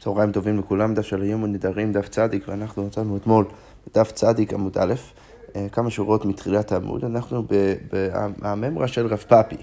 צהריים 0.00 0.32
טובים 0.32 0.58
לכולם, 0.58 0.94
דף 0.94 1.02
של 1.02 1.22
היום 1.22 1.44
נדרים, 1.44 1.92
דף 1.92 2.08
צדיק, 2.08 2.48
ואנחנו 2.48 2.86
מצאנו 2.86 3.16
אתמול 3.16 3.44
בדף 3.86 4.12
צדיק 4.12 4.52
עמוד 4.52 4.78
א', 4.78 4.94
אה, 5.56 5.66
כמה 5.72 5.90
שורות 5.90 6.24
מתחילת 6.24 6.72
העמוד, 6.72 7.04
אנחנו 7.04 7.42
בממרה 7.92 8.88
של 8.88 9.06
רב 9.06 9.24
פאפי. 9.28 9.56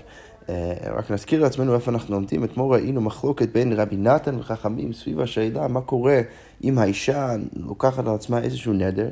אה, 0.50 0.74
רק 0.96 1.12
נזכיר 1.12 1.42
לעצמנו 1.42 1.76
איפה 1.76 1.92
אנחנו 1.92 2.16
עומדים, 2.16 2.44
אתמול 2.44 2.74
ראינו 2.74 3.02
מחלוקת 3.02 3.50
בין 3.50 3.74
רבי 3.74 3.98
נתן 3.98 4.36
וחכמים 4.40 4.94
סביב 4.94 5.20
השאלה 5.20 5.68
מה 5.68 5.82
קורה 5.82 6.22
אם 6.64 6.78
האישה 6.78 7.36
לוקחת 7.54 8.08
על 8.08 8.16
עצמה 8.16 8.40
איזשהו 8.40 8.74
נדר, 8.74 9.12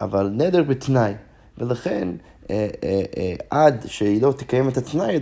אבל 0.00 0.30
נדר 0.34 0.62
בתנאי, 0.62 1.12
ולכן 1.58 2.08
אה, 2.50 2.68
עד 3.50 3.84
שהיא 3.86 4.22
לא 4.22 4.32
תקיים 4.32 4.68
את 4.68 4.76
התנאי, 4.76 5.20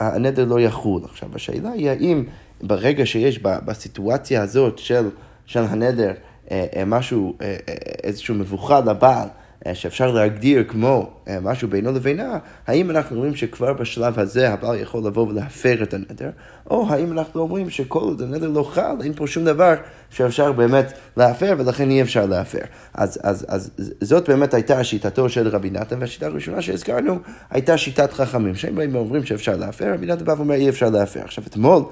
הנדר 0.00 0.44
לא 0.44 0.60
יחול. 0.60 1.04
עכשיו, 1.04 1.28
השאלה 1.34 1.70
היא 1.70 1.90
האם 1.90 2.24
ברגע 2.66 3.06
שיש 3.06 3.38
בסיטואציה 3.38 4.42
הזאת 4.42 4.78
של, 4.78 5.08
של 5.46 5.60
הנדר 5.60 6.12
אה, 6.50 6.66
אה, 6.76 6.84
משהו, 6.84 7.34
אה, 7.42 7.56
איזשהו 8.02 8.34
מבוכה 8.34 8.80
לבעל, 8.80 9.28
שאפשר 9.74 10.10
להגדיר 10.10 10.64
כמו 10.68 11.10
משהו 11.42 11.68
בינו 11.68 11.92
לבינה, 11.92 12.38
האם 12.66 12.90
אנחנו 12.90 13.16
אומרים 13.16 13.34
שכבר 13.34 13.72
בשלב 13.72 14.18
הזה 14.18 14.52
הבעל 14.52 14.80
יכול 14.80 15.06
לבוא 15.06 15.28
ולהפר 15.28 15.82
את 15.82 15.94
הנדר, 15.94 16.30
או 16.70 16.86
האם 16.88 17.12
אנחנו 17.12 17.40
אומרים 17.40 17.70
שכל 17.70 17.98
עוד 17.98 18.22
הנדר 18.22 18.48
לא 18.48 18.62
חל, 18.62 18.96
אין 19.02 19.12
פה 19.12 19.26
שום 19.26 19.44
דבר 19.44 19.74
שאפשר 20.10 20.52
באמת 20.52 20.92
להפר 21.16 21.54
ולכן 21.58 21.90
אי 21.90 22.02
אפשר 22.02 22.26
להפר. 22.26 22.58
אז, 22.94 23.18
אז, 23.22 23.46
אז 23.48 23.70
זאת 24.00 24.28
באמת 24.28 24.54
הייתה 24.54 24.84
שיטתו 24.84 25.28
של 25.28 25.48
רבי 25.48 25.70
נתן, 25.70 26.00
והשיטה 26.00 26.26
הראשונה 26.26 26.62
שהזכרנו 26.62 27.18
הייתה 27.50 27.78
שיטת 27.78 28.12
חכמים, 28.12 28.54
שהם 28.54 28.74
באים 28.74 28.94
ואומרים 28.94 29.24
שאפשר 29.24 29.56
להפר, 29.56 29.94
רבי 29.94 30.06
נתן 30.06 30.24
בא 30.24 30.34
ואומר 30.36 30.54
אי 30.54 30.68
אפשר 30.68 30.90
להפר. 30.90 31.20
עכשיו 31.20 31.44
אתמול 31.46 31.82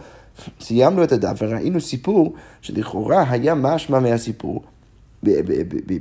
סיימנו 0.61 1.05
את 1.05 1.13
הדף 1.13 1.43
וראינו 1.43 1.81
סיפור 1.81 2.35
שלכאורה 2.61 3.25
היה 3.31 3.55
משמע 3.55 4.01
מהסיפור. 4.01 4.63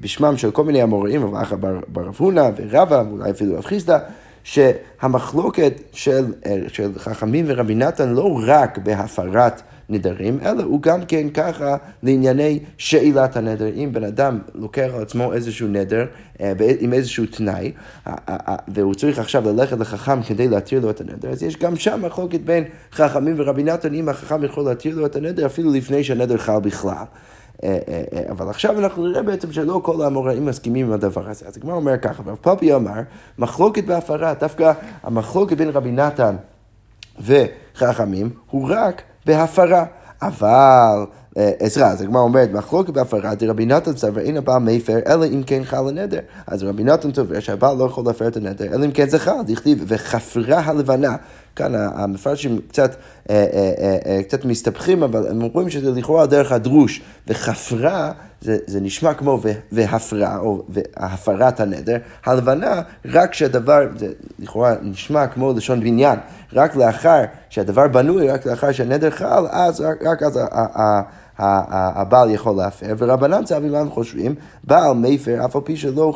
בשמם 0.01 0.37
של 0.37 0.51
כל 0.51 0.63
מיני 0.63 0.83
אמוראים, 0.83 1.23
רב 1.23 1.35
אחא 1.35 1.55
בר 1.55 1.79
רב 1.95 2.15
הונא 2.17 2.49
ורבא, 2.55 3.03
ואולי 3.09 3.31
אפילו 3.31 3.57
רב 3.57 3.65
חיסדא, 3.65 3.99
שהמחלוקת 4.43 5.73
של, 5.91 6.33
של 6.67 6.91
חכמים 6.99 7.45
ורבי 7.47 7.75
נתן 7.75 8.09
לא 8.09 8.39
רק 8.45 8.77
בהפרת 8.77 9.61
נדרים, 9.89 10.39
אלא 10.45 10.63
הוא 10.63 10.81
גם 10.81 11.05
כן 11.05 11.29
ככה 11.29 11.75
לענייני 12.03 12.59
שאלת 12.77 13.37
הנדר. 13.37 13.67
אם 13.75 13.89
בן 13.93 14.03
אדם 14.03 14.39
לוקח 14.55 14.89
על 14.95 15.01
עצמו 15.01 15.33
איזשהו 15.33 15.67
נדר 15.67 16.05
אה, 16.41 16.53
עם 16.79 16.93
איזשהו 16.93 17.25
תנאי, 17.25 17.71
והוא 18.67 18.95
צריך 18.95 19.19
עכשיו 19.19 19.45
ללכת 19.45 19.79
לחכם 19.79 20.23
כדי 20.23 20.47
להתיר 20.47 20.79
לו 20.79 20.89
את 20.89 21.01
הנדר, 21.01 21.29
אז 21.29 21.43
יש 21.43 21.57
גם 21.57 21.75
שם 21.75 22.01
מחלוקת 22.05 22.39
בין 22.39 22.63
חכמים 22.91 23.35
ורבי 23.37 23.63
נתן, 23.63 23.93
אם 23.93 24.09
החכם 24.09 24.43
יכול 24.43 24.63
להתיר 24.63 24.95
לו 24.95 25.05
את 25.05 25.15
הנדר 25.15 25.45
אפילו 25.45 25.73
לפני 25.73 26.03
שהנדר 26.03 26.37
חל 26.37 26.59
בכלל. 26.59 27.05
אה, 27.63 27.79
אה, 27.87 28.21
אבל 28.29 28.49
עכשיו 28.49 28.79
אנחנו 28.79 29.07
נראה 29.07 29.23
בעצם 29.23 29.51
שלא 29.51 29.81
כל 29.83 30.01
האמוראים 30.01 30.45
מסכימים 30.45 30.87
עם 30.87 30.93
הדבר 30.93 31.29
הזה. 31.29 31.45
אז 31.47 31.57
הגמר 31.57 31.73
אומר 31.73 31.97
ככה, 31.97 32.23
רב 32.25 32.37
פאפי 32.41 32.73
אמר, 32.73 33.01
מחלוקת 33.37 33.83
בהפרה, 33.83 34.33
דווקא 34.33 34.73
המחלוקת 35.03 35.57
בין 35.57 35.69
רבי 35.69 35.91
נתן 35.91 36.35
וחכמים 37.19 38.29
הוא 38.49 38.67
רק 38.69 39.01
בהפרה. 39.25 39.85
אבל, 40.21 41.05
אה, 41.37 41.51
עזרא, 41.59 41.87
אז 41.87 42.01
הגמרא 42.01 42.21
אומרת, 42.21 42.51
מחלוקת 42.51 42.89
בהפרה 42.93 43.35
דרבי 43.35 43.65
נתן 43.65 43.95
סבר 43.95 44.21
אין 44.21 44.37
הבעל 44.37 44.61
מפר, 44.61 44.99
אלא 45.07 45.25
אם 45.25 45.43
כן 45.45 45.63
חל 45.63 45.87
הנדר. 45.89 46.19
אז 46.47 46.63
רבי 46.63 46.83
נתן 46.83 47.13
סובר 47.13 47.39
שהבעל 47.39 47.77
לא 47.77 47.83
יכול 47.83 48.03
להפר 48.07 48.27
את 48.27 48.37
הנדר, 48.37 48.65
אלא 48.73 48.85
אם 48.85 48.91
כן 48.91 49.09
זה 49.09 49.19
חל, 49.19 49.41
דכתיב, 49.47 49.83
וחפרה 49.87 50.59
הלבנה. 50.59 51.15
כאן 51.55 51.75
המפרשים 51.75 52.59
קצת, 52.69 52.95
אה, 53.29 53.45
אה, 54.05 54.23
קצת 54.23 54.45
מסתבכים, 54.45 55.03
אבל 55.03 55.27
הם 55.27 55.41
אומרים 55.41 55.69
שזה 55.69 55.91
לכאורה 55.91 56.25
דרך 56.25 56.51
הדרוש, 56.51 57.01
וחפרה 57.27 58.11
זה, 58.41 58.57
זה 58.67 58.79
נשמע 58.79 59.13
כמו 59.13 59.39
והפרה, 59.71 60.37
או 60.37 60.63
הפרת 60.97 61.59
הנדר, 61.59 61.97
הלבנה, 62.25 62.81
רק 63.05 63.33
שהדבר, 63.33 63.87
זה 63.97 64.07
לכאורה 64.39 64.75
נשמע 64.81 65.27
כמו 65.27 65.53
לשון 65.53 65.79
בניין, 65.79 66.19
רק 66.53 66.75
לאחר 66.75 67.21
שהדבר 67.49 67.87
בנוי, 67.87 68.29
רק 68.29 68.45
לאחר 68.45 68.71
שהנדר 68.71 69.09
חל, 69.09 69.47
אז 69.49 69.81
רק, 69.81 69.97
רק 70.03 70.23
אז 70.23 70.39
הבעל 71.41 72.29
יכול 72.29 72.55
להפר, 72.55 72.93
ורבנן 72.97 73.43
צווים 73.43 73.71
לנו 73.71 73.91
חושבים, 73.91 74.35
בעל 74.63 74.93
מפר, 74.93 75.45
אף 75.45 75.55
על 75.55 75.61
פי 75.61 75.77
שלא, 75.77 76.13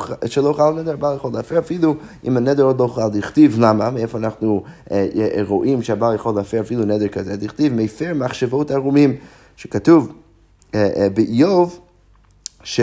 חל 0.56 0.72
נדר, 0.76 0.96
בעל 0.96 1.16
יכול 1.16 1.32
להפר, 1.34 1.58
אפילו 1.58 1.94
אם 2.24 2.36
הנדר 2.36 2.62
עוד 2.62 2.80
לא 2.80 2.86
חל, 2.86 3.08
דכתיב 3.08 3.56
למה, 3.58 3.90
מאיפה 3.90 4.18
אנחנו 4.18 4.62
אה, 4.90 5.06
אה, 5.16 5.42
רואים 5.48 5.82
שהבעל 5.82 6.14
יכול 6.14 6.34
להפר 6.34 6.60
אפילו 6.60 6.84
נדר 6.84 7.08
כזה, 7.08 7.36
דכתיב 7.36 7.74
מפר 7.74 8.12
מחשבות 8.14 8.70
ערומים, 8.70 9.16
שכתוב 9.56 10.12
אה, 10.74 11.06
באיוב, 11.14 11.80
ש... 12.62 12.80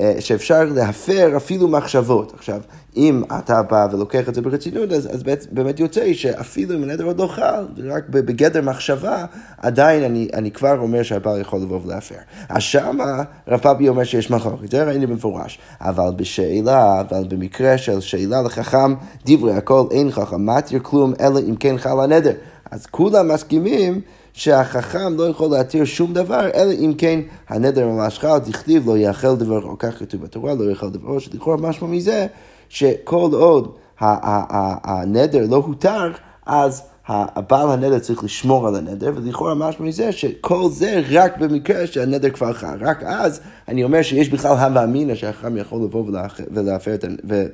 אה, 0.00 0.14
שאפשר 0.20 0.64
להפר 0.64 1.36
אפילו 1.36 1.68
מחשבות. 1.68 2.32
עכשיו, 2.34 2.60
אם 2.96 3.22
אתה 3.38 3.62
בא 3.62 3.86
ולוקח 3.92 4.28
את 4.28 4.34
זה 4.34 4.42
ברצינות, 4.42 4.92
אז, 4.92 5.14
אז 5.14 5.22
באמת 5.50 5.80
יוצא 5.80 6.12
שאפילו 6.12 6.74
אם 6.74 6.82
הנדר 6.82 7.04
עוד 7.04 7.18
לא 7.18 7.26
חל, 7.26 7.64
רק 7.90 8.08
בגדר 8.08 8.62
מחשבה, 8.62 9.24
עדיין 9.58 10.02
אני, 10.02 10.28
אני 10.34 10.50
כבר 10.50 10.78
אומר 10.78 11.02
שהבעל 11.02 11.40
יכול 11.40 11.60
לבוא 11.60 11.80
ולהפר. 11.84 12.14
אז 12.48 12.62
שמה 12.62 13.22
רב 13.48 13.60
פאבי 13.60 13.88
אומר 13.88 14.04
שיש 14.04 14.30
מחלוקת, 14.30 14.70
זה 14.70 14.84
ראינו 14.84 15.06
במפורש. 15.06 15.58
אבל 15.80 16.10
בשאלה, 16.16 17.00
אבל 17.00 17.24
במקרה 17.28 17.78
של 17.78 18.00
שאלה 18.00 18.42
לחכם, 18.42 18.94
דברי 19.26 19.52
הכל 19.52 19.84
אין 19.90 20.10
חכם 20.10 20.46
מתיר 20.46 20.80
כלום, 20.82 21.12
אלא 21.20 21.40
אם 21.48 21.56
כן 21.56 21.78
חל 21.78 22.00
הנדר. 22.00 22.32
אז 22.72 22.86
כולם 22.86 23.28
מסכימים 23.28 24.00
שהחכם 24.32 25.16
לא 25.16 25.28
יכול 25.28 25.50
להתיר 25.50 25.84
שום 25.84 26.12
דבר, 26.12 26.50
אלא 26.54 26.72
אם 26.72 26.94
כן 26.98 27.20
הנדר 27.48 27.88
ממש 27.88 28.18
חל, 28.18 28.38
דכתיב 28.38 28.88
לא 28.88 28.98
יאכל 28.98 29.36
דברו, 29.36 29.78
כך 29.78 29.98
כתוב 29.98 30.22
בתורה, 30.22 30.54
לא 30.54 30.70
יאכל 30.70 30.90
דברו, 30.90 31.20
שלכאורה 31.20 31.56
משמע 31.56 31.88
מזה 31.88 32.26
שכל 32.68 33.30
עוד 33.32 33.72
הנדר 33.98 35.46
לא 35.50 35.56
הותר, 35.56 36.12
אז 36.46 36.82
הבעל 37.08 37.70
הנדר 37.70 37.98
צריך 37.98 38.24
לשמור 38.24 38.68
על 38.68 38.76
הנדר, 38.76 39.12
ולכאורה 39.14 39.54
משמע 39.54 39.86
מזה 39.86 40.12
שכל 40.12 40.68
זה 40.70 41.02
רק 41.10 41.38
במקרה 41.38 41.86
שהנדר 41.86 42.30
כבר 42.30 42.52
חל. 42.52 42.76
רק 42.80 43.02
אז 43.02 43.40
אני 43.68 43.84
אומר 43.84 44.02
שיש 44.02 44.28
בכלל 44.28 44.50
הווה 44.50 44.84
אמינא 44.84 45.14
שהחכם 45.14 45.56
יכול 45.56 45.82
לבוא 45.84 46.04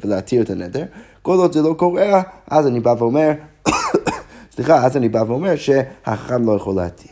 ולהתיר 0.02 0.42
את 0.42 0.50
הנדר. 0.50 0.84
כל 1.22 1.36
עוד 1.36 1.52
זה 1.52 1.62
לא 1.62 1.74
קורה, 1.78 2.22
אז 2.50 2.66
אני 2.66 2.80
בא 2.80 2.94
ואומר, 2.98 3.30
סליחה, 4.58 4.86
אז 4.86 4.96
אני 4.96 5.08
בא 5.08 5.24
ואומר 5.26 5.56
שהחכם 5.56 6.46
לא 6.46 6.52
יכול 6.52 6.76
להתיר. 6.76 7.10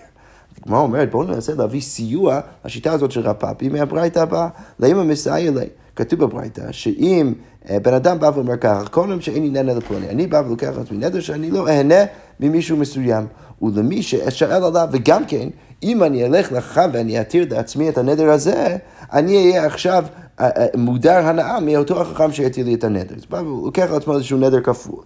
הגמרא 0.62 0.78
אומרת, 0.80 1.10
בואו 1.10 1.22
ננסה 1.22 1.54
להביא 1.54 1.80
סיוע 1.80 2.40
לשיטה 2.64 2.92
הזאת 2.92 3.10
של 3.10 3.20
רפאפי 3.20 3.68
מהברייתא 3.68 4.18
הבאה. 4.18 4.48
למה 4.80 5.04
מסייע 5.04 5.50
לי? 5.50 5.66
כתוב 5.96 6.20
בברייתא, 6.20 6.72
שאם 6.72 7.32
אה, 7.70 7.80
בן 7.80 7.94
אדם 7.94 8.18
בא 8.18 8.30
ואומר 8.34 8.56
ככה, 8.56 8.88
כל 8.88 9.06
יום 9.10 9.20
שאין 9.20 9.42
לי 9.42 9.48
נהנה 9.48 9.74
לפלוני, 9.74 10.08
אני 10.08 10.26
בא 10.26 10.42
ולוקח 10.46 10.68
לעצמי 10.78 10.98
נדר 10.98 11.20
שאני 11.20 11.50
לא 11.50 11.68
אהנה 11.68 12.04
ממישהו 12.40 12.76
מסוים. 12.76 13.26
ולמי 13.62 14.02
שאשאל 14.02 14.64
עליו, 14.64 14.88
וגם 14.92 15.24
כן, 15.24 15.48
אם 15.82 16.02
אני 16.02 16.26
אלך 16.26 16.52
לחכם 16.52 16.90
ואני 16.92 17.20
אתיר 17.20 17.46
לעצמי 17.50 17.88
את 17.88 17.98
הנדר 17.98 18.30
הזה, 18.30 18.76
אני 19.12 19.36
אהיה 19.36 19.66
עכשיו 19.66 20.04
אה, 20.40 20.48
אה, 20.56 20.66
מודר 20.76 21.26
הנאה 21.26 21.60
מאותו 21.60 22.00
החכם 22.02 22.32
שיתיר 22.32 22.64
לי 22.64 22.74
את 22.74 22.84
הנדר. 22.84 23.14
אז 23.16 23.26
בא 23.30 23.36
ולוקח 23.36 23.86
לעצמו 23.90 24.14
איזשהו 24.14 24.38
נדר 24.38 24.60
כפול. 24.60 25.02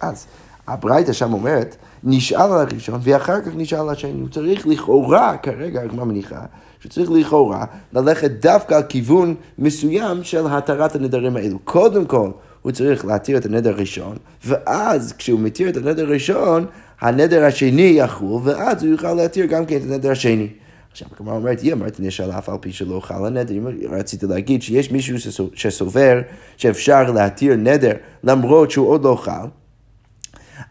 אז 0.00 0.26
הברייתא 0.66 1.12
שם 1.12 1.32
אומרת, 1.32 1.76
נשאל 2.04 2.40
על 2.40 2.52
הראשון 2.52 3.00
ואחר 3.02 3.40
כך 3.40 3.50
נשאל 3.56 3.78
על 3.78 3.88
השני. 3.88 4.20
הוא 4.20 4.28
צריך 4.28 4.66
לכאורה, 4.66 5.36
כרגע 5.36 5.82
הגמרא 5.82 6.04
מניחה, 6.04 6.44
שצריך 6.80 7.10
לכאורה 7.10 7.64
ללכת 7.92 8.30
דווקא 8.30 8.74
על 8.74 8.82
כיוון 8.82 9.34
מסוים 9.58 10.24
של 10.24 10.46
התרת 10.50 10.94
הנדרים 10.94 11.36
האלו. 11.36 11.58
קודם 11.58 12.04
כל, 12.04 12.30
הוא 12.62 12.72
צריך 12.72 13.04
להתיר 13.04 13.36
את 13.36 13.46
הנדר 13.46 13.70
הראשון, 13.70 14.16
ואז 14.44 15.12
כשהוא 15.12 15.40
מתיר 15.40 15.68
את 15.68 15.76
הנדר 15.76 16.06
הראשון, 16.06 16.66
הנדר 17.00 17.44
השני 17.44 17.82
יחול, 17.82 18.40
ואז 18.44 18.82
הוא 18.82 18.92
יוכל 18.92 19.14
להתיר 19.14 19.46
גם 19.46 19.66
כן 19.66 19.76
את 19.76 19.82
הנדר 19.82 20.10
השני. 20.10 20.48
עכשיו, 20.90 21.08
הגמרא 21.16 21.34
אומרת, 21.34 21.60
היא 21.60 21.72
אמרת 21.72 22.00
נשאל 22.00 22.30
אף 22.30 22.48
על 22.48 22.56
פי 22.60 22.72
שלא 22.72 23.00
חל 23.00 23.26
הנדר. 23.26 23.54
אם 23.54 23.66
רציתי 23.90 24.26
להגיד 24.26 24.62
שיש 24.62 24.90
מישהו 24.90 25.32
שסובר 25.54 26.20
שאפשר 26.56 27.12
להתיר 27.12 27.56
נדר 27.56 27.92
למרות 28.24 28.70
שהוא 28.70 28.88
עוד 28.88 29.04
לא 29.04 29.16
חל, 29.22 29.46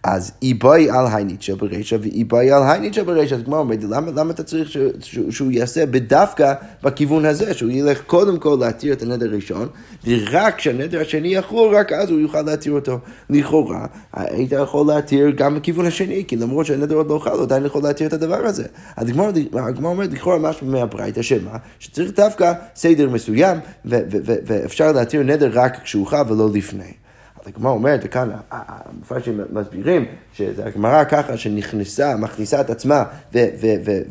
אז 0.03 0.31
איבאי 0.41 0.89
על 0.89 1.05
הייניצ'ה 1.13 1.55
ברישא 1.55 1.97
ואיבאי 2.01 2.51
על 2.51 2.63
הייניצ'ה 2.63 3.03
ברישא. 3.03 3.35
אז 3.35 3.41
כמו 3.45 3.57
אומרת, 3.57 3.83
למה, 3.83 4.11
למה 4.11 4.31
אתה 4.31 4.43
צריך 4.43 4.71
ש, 4.71 4.77
ש, 4.99 5.19
שהוא 5.29 5.51
יעשה 5.51 5.85
בדווקא 5.85 6.53
בכיוון 6.83 7.25
הזה, 7.25 7.53
שהוא 7.53 7.71
ילך 7.71 8.01
קודם 8.01 8.39
כל 8.39 8.57
להתיר 8.59 8.93
את 8.93 9.01
הנדר 9.01 9.25
הראשון, 9.25 9.67
ורק 10.07 10.55
כשהנדר 10.55 11.01
השני 11.01 11.35
יחול, 11.35 11.75
רק 11.75 11.91
אז 11.91 12.09
הוא 12.09 12.19
יוכל 12.19 12.41
להתיר 12.41 12.73
אותו. 12.73 12.99
לכאורה, 13.29 13.85
היית 14.13 14.51
יכול 14.51 14.87
להתיר 14.87 15.29
גם 15.29 15.55
בכיוון 15.55 15.85
השני, 15.85 16.23
כי 16.27 16.35
למרות 16.35 16.65
שהנדר 16.65 16.95
עוד 16.95 17.09
לא 17.09 17.19
חל, 17.19 17.41
עדיין 17.41 17.65
יכול 17.65 17.83
להתיר 17.83 18.07
את 18.07 18.13
הדבר 18.13 18.45
הזה. 18.45 18.65
אז 18.97 19.09
הגמרא 19.09 19.91
אומרת, 19.91 20.13
לכאורה 20.13 20.39
משהו 20.39 20.67
מהברייתא, 20.67 21.21
שמה? 21.21 21.57
שצריך 21.79 22.11
דווקא 22.15 22.53
סדר 22.75 23.09
מסוים, 23.09 23.57
ואפשר 23.85 24.91
להתיר 24.91 25.23
נדר 25.23 25.49
רק 25.53 25.83
כשהוא 25.83 26.07
חל 26.07 26.23
ולא 26.29 26.49
לפני. 26.53 27.00
אז 27.41 27.47
הגמרא 27.47 27.71
אומרת, 27.71 27.99
וכאן 28.03 28.29
המפרשים 28.51 29.41
מסבירים, 29.49 30.05
שזה 30.33 30.65
הגמרא 30.65 31.03
ככה 31.03 31.37
שנכנסה, 31.37 32.15
מכניסה 32.15 32.61
את 32.61 32.69
עצמה 32.69 33.03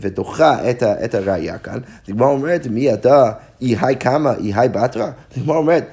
ודוחה 0.00 0.70
את, 0.70 0.82
את 0.82 1.14
הראייה 1.14 1.58
כאן. 1.58 1.74
אז 1.74 2.08
הגמרא 2.08 2.28
אומרת, 2.28 2.66
מי 2.66 2.80
ידע, 2.80 3.32
אי 3.60 3.76
היי 3.80 3.96
קמא, 3.96 4.32
אי 4.40 4.52
היי 4.54 4.68
בתרא? 4.68 5.06
אז 5.06 5.38
הגמרא 5.38 5.56
אומרת, 5.56 5.84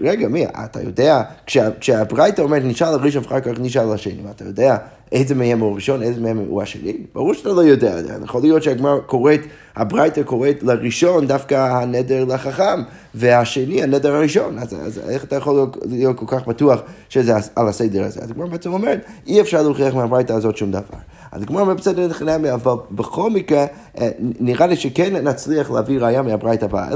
רגע, 0.00 0.28
מי, 0.28 0.46
אתה 0.46 0.82
יודע, 0.82 1.22
כשה, 1.46 1.68
כשהברייתא 1.80 2.42
אומרת 2.42 2.62
נשאל 2.64 2.86
על 2.86 3.00
ראשון 3.00 3.22
ואחר 3.22 3.40
כך 3.40 3.60
נשאל 3.60 3.92
השני, 3.92 4.22
אתה 4.30 4.44
יודע 4.44 4.76
איזה 5.12 5.34
מהם 5.34 5.60
הוא 5.60 5.72
הראשון, 5.72 6.02
איזה 6.02 6.20
מהם 6.20 6.38
הוא 6.38 6.62
השני? 6.62 6.96
ברור 7.14 7.34
שאתה 7.34 7.48
לא 7.48 7.60
יודע, 7.60 8.00
יכול 8.24 8.40
להיות 8.40 8.62
שהגמרא 8.62 8.98
קוראת, 8.98 9.40
הברייתא 9.76 10.22
קוראת 10.22 10.62
לראשון 10.62 11.26
דווקא 11.26 11.54
הנדר 11.54 12.24
לחכם, 12.24 12.82
והשני 13.14 13.82
הנדר 13.82 14.14
הראשון, 14.14 14.58
אז, 14.58 14.74
אז 14.86 15.00
איך 15.08 15.24
אתה 15.24 15.36
יכול 15.36 15.66
להיות 15.88 16.18
כל 16.18 16.26
כך 16.28 16.48
בטוח 16.48 16.80
שזה 17.08 17.32
על 17.56 17.68
הסדר 17.68 18.04
הזה? 18.04 18.20
אז 18.20 18.30
הגמרא 18.30 18.46
בעצם 18.46 18.72
אומרת, 18.72 19.04
אי 19.26 19.40
אפשר 19.40 19.62
להוכיח 19.62 19.94
מהברייתא 19.94 20.32
הזאת 20.32 20.56
שום 20.56 20.70
דבר. 20.70 20.98
אז 21.36 21.42
הגמרא 21.42 21.60
אומרת 21.60 21.76
בסדר 21.76 22.06
נחנמי, 22.06 22.52
אבל 22.52 22.72
בכל 22.90 23.30
מקרה, 23.30 23.66
אה, 23.98 24.08
נראה 24.18 24.66
לי 24.66 24.76
שכן 24.76 25.16
נצליח 25.16 25.70
להביא 25.70 26.00
ראייה 26.00 26.22
מהברייתא 26.22 26.64
הבאה. 26.64 26.88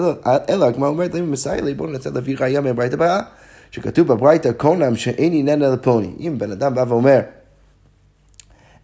אלא 0.49 0.65
הגמרא 0.65 0.89
אומרת, 0.89 1.15
אם 1.15 1.33
מסייע 1.33 1.63
לי, 1.63 1.75
בואו 1.75 1.89
ננסה 1.89 2.11
להביא 2.11 2.37
ראייה 2.41 2.61
מהברייתא 2.61 2.95
הבאה, 2.95 3.21
שכתוב 3.71 4.07
בברייתא 4.07 4.53
קונם 4.53 4.97
שאין 4.97 5.33
עניין 5.33 5.63
אלא 5.63 5.77
פוני. 5.77 6.11
אם 6.21 6.39
בן 6.39 6.51
אדם 6.51 6.75
בא 6.75 6.85
ואומר, 6.89 7.21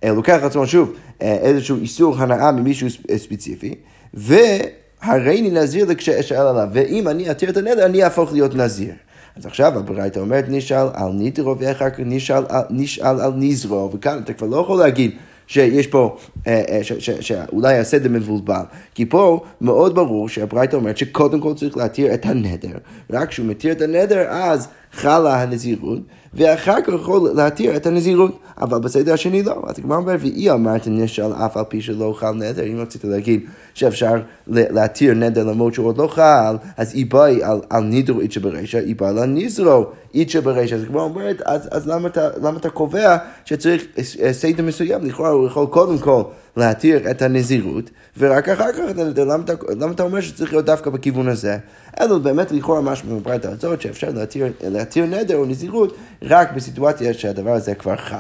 אה, 0.05 0.12
לוקח 0.12 0.38
לעצמו 0.43 0.67
שוב 0.67 0.93
אה, 1.23 1.35
איזשהו 1.35 1.76
איסור 1.76 2.17
הנאה 2.19 2.52
ממישהו 2.52 2.88
ספציפי, 3.17 3.75
והריני 4.14 5.50
נזיר 5.50 5.85
לכשאשאל 5.85 6.47
עליו, 6.47 6.69
ואם 6.73 7.09
אני 7.09 7.31
אתיר 7.31 7.50
את 7.50 7.56
הנדר, 7.56 7.87
אני 7.87 8.05
אהפוך 8.05 8.32
להיות 8.32 8.55
נזיר. 8.55 8.94
אז 9.37 9.47
עכשיו 9.47 9.79
הברייתא 9.79 10.19
אומרת 10.20 10.44
נשאל 10.49 10.87
על 10.93 11.12
ניטרו 11.12 11.59
ואחר 11.59 11.91
כך 11.91 11.97
נשאל, 11.99 12.43
נשאל 12.70 13.20
על 13.20 13.32
נזרו, 13.37 13.91
וכאן 13.93 14.20
אתה 14.25 14.32
כבר 14.32 14.47
לא 14.47 14.56
יכול 14.56 14.79
להגיד 14.79 15.11
שיש 15.47 15.87
פה, 15.87 16.17
אה, 16.47 16.63
אה, 16.69 16.81
שאולי 17.21 17.79
הסדר 17.79 18.09
מבולבל. 18.11 18.63
כי 18.95 19.07
פה 19.07 19.41
מאוד 19.61 19.95
ברור 19.95 20.29
שהברייתא 20.29 20.77
אומרת 20.77 20.97
שקודם 20.97 21.41
כל 21.41 21.55
צריך 21.55 21.77
להתיר 21.77 22.15
את 22.15 22.27
הנדר, 22.27 22.79
רק 23.11 23.29
כשהוא 23.29 23.47
מתיר 23.47 23.73
את 23.73 23.81
הנדר 23.81 24.27
אז 24.29 24.69
חלה 24.97 25.43
הנזירות, 25.43 25.99
ואחר 26.35 26.81
כך 26.81 26.93
יכול 26.95 27.31
להתיר 27.35 27.77
את 27.77 27.87
הנזירות, 27.87 28.39
אבל 28.61 28.79
בסדר 28.79 29.13
השני 29.13 29.43
לא. 29.43 29.63
אז 29.67 29.79
הגמרא 29.79 29.97
אומר, 29.97 30.17
ואי 30.21 30.51
אמרת 30.51 30.87
נשאל 30.87 31.33
אף 31.33 31.57
על 31.57 31.65
פי 31.69 31.83
שלא 31.83 32.15
חל 32.17 32.33
נדר, 32.33 32.65
אם 32.65 32.81
רצית 32.81 33.05
להגיד 33.05 33.41
שאפשר 33.75 34.15
להתיר 34.47 35.15
נדר 35.15 35.45
למרות 35.45 35.75
שהוא 35.75 35.87
עוד 35.87 35.99
לא 35.99 36.07
חל, 36.07 36.57
אז 36.77 36.95
היא 36.95 37.07
באה 37.07 37.51
על, 37.51 37.61
על 37.71 37.85
נידרו 37.85 38.21
איצ'ה 38.21 38.41
ברישא, 38.41 38.79
היא 38.79 38.97
באה 38.97 39.09
על 39.09 39.25
נזרו 39.25 39.87
איצ'ה 40.15 40.41
ברישא. 40.41 40.75
אז 40.75 40.83
הגמרא 40.83 41.03
אומרת, 41.03 41.43
אז, 41.45 41.69
אז 41.71 41.89
למה, 41.89 42.09
אתה, 42.09 42.29
למה 42.43 42.59
אתה 42.59 42.71
קובע 42.71 43.17
שצריך 43.45 43.85
סדר 44.33 44.63
מסוים? 44.63 45.05
לכאורה 45.05 45.31
הוא 45.31 45.47
יכול 45.47 45.67
קודם 45.67 45.99
כל 45.99 46.23
להתיר 46.56 47.11
את 47.11 47.23
הנזירות, 47.23 47.91
ורק 48.19 48.49
אחר 48.49 48.73
כך 48.73 48.91
את 48.91 48.99
הנדר. 48.99 49.25
למה, 49.25 49.93
אתה 49.93 50.03
אומר 50.03 50.20
שצריך 50.20 50.53
להיות 50.53 50.67
דווקא 50.67 50.91
בכיוון 50.91 51.29
הזה? 51.29 51.58
אלא 52.00 52.19
באמת 52.19 52.53
לכאורה 52.53 52.81
משהו 52.81 53.08
בברייתא 53.08 53.49
הזאת, 53.49 53.81
שאפשר 53.81 54.08
להתיר, 54.14 54.53
להתיר 54.62 55.06
נדר 55.06 55.37
או 55.37 55.47
נזירות 55.47 55.97
רק 56.23 56.53
בסיטואציה 56.53 57.14
שהדבר 57.14 57.53
הזה 57.53 57.75
כבר 57.75 57.97
חל. 57.97 58.17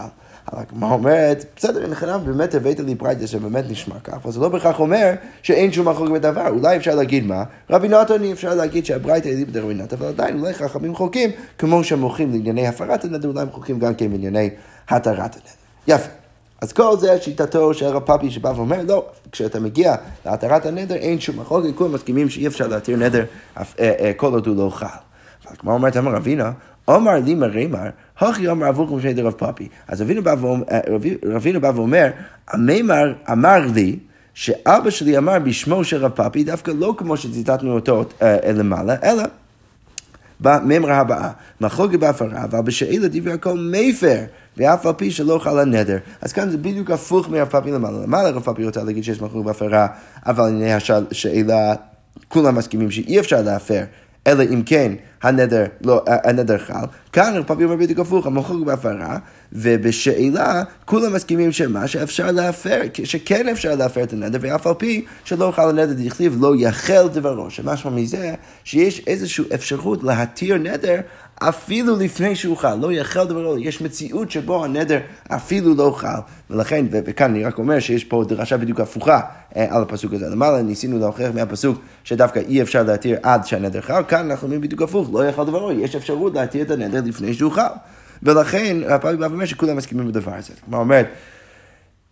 אבל 0.52 0.62
הגמרא 0.62 0.92
אומרת, 0.92 1.44
בסדר, 1.56 1.82
אין 1.82 1.94
חנם, 1.94 2.20
באמת 2.26 2.54
הבאת 2.54 2.80
לי 2.80 2.94
ברייתא 2.94 3.26
שבאמת 3.26 3.64
נשמע 3.70 3.94
כך, 4.04 4.14
אבל 4.14 4.32
זה 4.32 4.40
לא 4.40 4.48
בהכרח 4.48 4.80
אומר 4.80 5.12
שאין 5.42 5.72
שום 5.72 5.88
מחלוקת 5.88 6.12
בדבר. 6.12 6.48
אולי 6.48 6.76
אפשר 6.76 6.94
להגיד 6.94 7.24
מה? 7.24 7.44
רבי 7.70 7.88
נתן 7.88 8.24
אפשר 8.32 8.54
להגיד 8.54 8.86
שהברייתא 8.86 9.28
היא 9.28 9.46
בדרבי 9.46 9.74
נתן, 9.74 9.96
אבל 9.96 10.06
עדיין 10.06 10.40
אולי 10.40 10.54
חכמים 10.54 10.94
חולקים, 10.94 11.30
כמו 11.58 11.84
שהם 11.84 12.00
מוחים 12.00 12.32
לענייני 12.32 12.68
הפרת 12.68 13.04
הנדר, 13.04 13.28
אולי 13.28 13.40
הם 13.40 13.50
חולקים 13.50 13.78
גם 13.78 13.94
כן 13.94 14.10
בענייני 14.10 14.50
התרת 14.88 15.18
הנדר. 15.18 15.54
יפה. 15.88 16.25
אז 16.60 16.72
כל 16.72 16.96
זה 16.98 17.22
שיטתו 17.22 17.74
של 17.74 17.86
רב 17.86 18.02
פאפי 18.02 18.30
שבא 18.30 18.52
ואומר, 18.56 18.82
לא, 18.88 19.06
כשאתה 19.32 19.60
מגיע 19.60 19.94
להתרת 20.26 20.66
הנדר 20.66 20.94
אין 20.94 21.20
שום 21.20 21.40
מחלוקת, 21.40 21.68
כולם 21.74 21.92
מסכימים 21.92 22.28
שאי 22.28 22.46
אפשר 22.46 22.66
להתיר 22.66 22.96
נדר 22.96 23.24
אה, 23.56 23.62
אה, 23.80 24.12
כל 24.16 24.32
עוד 24.32 24.46
הוא 24.46 24.56
לא 24.56 24.70
חל. 24.70 24.86
והגמרא 25.50 25.74
אומרת, 25.74 25.96
אמר 25.96 26.12
רבינה, 26.12 26.52
אמר 26.90 27.14
לי 27.24 27.34
מרימר, 27.34 27.88
הכי 28.18 28.50
אמר 28.50 28.68
אבוכם 28.68 29.00
שני 29.00 29.14
דרב 29.14 29.32
פאפי. 29.32 29.68
אז 29.88 30.00
רבינו 31.24 31.60
בא 31.60 31.72
ואומר, 31.74 32.06
המימר 32.48 33.12
אמר 33.32 33.58
לי, 33.74 33.98
שאבא 34.34 34.90
שלי 34.90 35.18
אמר 35.18 35.38
בשמו 35.38 35.84
של 35.84 36.04
רב 36.04 36.10
פאפי, 36.10 36.44
דווקא 36.44 36.70
לא 36.70 36.94
כמו 36.98 37.16
שציטטנו 37.16 37.74
אותו 37.74 38.04
אה, 38.22 38.52
למעלה, 38.52 38.94
אלא 39.02 39.22
במימרה 40.40 40.96
הבאה, 40.96 41.30
מחלוקת 41.60 41.98
בהפרה, 41.98 42.44
אבל 42.44 42.60
בשאלה 42.60 43.08
דברי 43.08 43.32
הכל 43.32 43.70
מפר. 43.72 44.24
ואף 44.56 44.86
על 44.86 44.92
פי 44.92 45.10
שלא 45.10 45.38
חל 45.42 45.58
הנדר. 45.58 45.98
אז 46.20 46.32
כאן 46.32 46.50
זה 46.50 46.58
בדיוק 46.58 46.90
הפוך 46.90 47.28
מרב 47.28 47.48
פאפי 47.48 47.70
למעלה. 47.70 47.98
למעלה 48.02 48.30
רב 48.30 48.42
פאפי 48.42 48.64
רוצה 48.64 48.84
להגיד 48.84 49.04
שיש 49.04 49.20
מחלוקת 49.20 49.46
בהפרה, 49.46 49.86
אבל 50.26 50.48
הנה 50.48 50.76
השאלה, 50.76 51.74
כולם 52.28 52.54
מסכימים 52.54 52.90
שאי 52.90 53.20
אפשר 53.20 53.42
להפר. 53.42 53.82
אלא 54.26 54.42
אם 54.42 54.62
כן 54.66 54.92
הנדר, 55.22 55.64
לא, 55.84 56.04
הנדר 56.06 56.58
חל. 56.58 56.84
כאן 57.12 57.34
רב 57.36 57.44
פאפי 57.44 57.64
אומר 57.64 57.76
בדיוק 57.76 57.98
הפוך, 57.98 58.26
המחלוקת 58.26 58.66
בהפרה, 58.66 59.18
ובשאלה 59.52 60.62
כולם 60.84 61.12
מסכימים 61.12 61.52
שמה 61.52 61.88
שאפשר 61.88 62.30
להפר, 62.30 62.80
שכן 63.04 63.48
אפשר 63.48 63.74
להפר 63.74 64.02
את 64.02 64.12
הנדר, 64.12 64.38
ואף 64.40 64.66
על 64.66 64.74
פי 64.74 65.04
שלא 65.24 65.52
חל 65.56 65.68
הנדר 65.68 65.92
דכתיב 65.92 66.36
לא 66.40 66.54
יחל 66.58 67.08
דברו, 67.08 67.50
שמשמע 67.50 67.90
מזה 67.90 68.34
שיש 68.64 69.02
איזושהי 69.06 69.44
אפשרות 69.54 70.02
להתיר 70.02 70.58
נדר 70.58 71.00
אפילו 71.38 71.96
לפני 71.96 72.36
שהוא 72.36 72.56
חל, 72.56 72.74
לא 72.74 72.92
יחל 72.92 73.24
דברו, 73.24 73.58
יש 73.58 73.82
מציאות 73.82 74.30
שבו 74.30 74.64
הנדר 74.64 74.98
אפילו 75.28 75.74
לא 75.74 75.92
חל, 75.96 76.18
ולכן, 76.50 76.86
וכאן 76.90 77.30
אני 77.30 77.44
רק 77.44 77.58
אומר 77.58 77.78
שיש 77.80 78.04
פה 78.04 78.24
דרשה 78.28 78.56
בדיוק 78.56 78.80
הפוכה 78.80 79.20
אה, 79.56 79.66
על 79.70 79.82
הפסוק 79.82 80.12
הזה. 80.12 80.28
למעלה 80.28 80.62
ניסינו 80.62 80.98
להוכיח 80.98 81.30
מהפסוק 81.34 81.78
שדווקא 82.04 82.38
אי 82.38 82.62
אפשר 82.62 82.82
להתיר 82.82 83.18
עד 83.22 83.46
שהנדר 83.46 83.80
חל, 83.80 84.02
כאן 84.08 84.30
אנחנו 84.30 84.44
אומרים 84.44 84.60
בדיוק 84.60 84.82
הפוך, 84.82 85.10
לא 85.12 85.24
יחל 85.28 85.44
דברו, 85.44 85.72
יש 85.72 85.96
אפשרות 85.96 86.34
להתיר 86.34 86.62
את 86.62 86.70
הנדר 86.70 87.00
לפני 87.04 87.34
שהוא 87.34 87.52
חל. 87.52 87.62
ולכן, 88.22 88.76
הפעמים 88.88 89.20
בא 89.20 89.26
ואומר 89.26 89.44
שכולם 89.44 89.76
מסכימים 89.76 90.08
בדבר 90.08 90.34
הזה. 90.34 90.52
כלומר, 90.64 90.78
אומרת, 90.78 91.06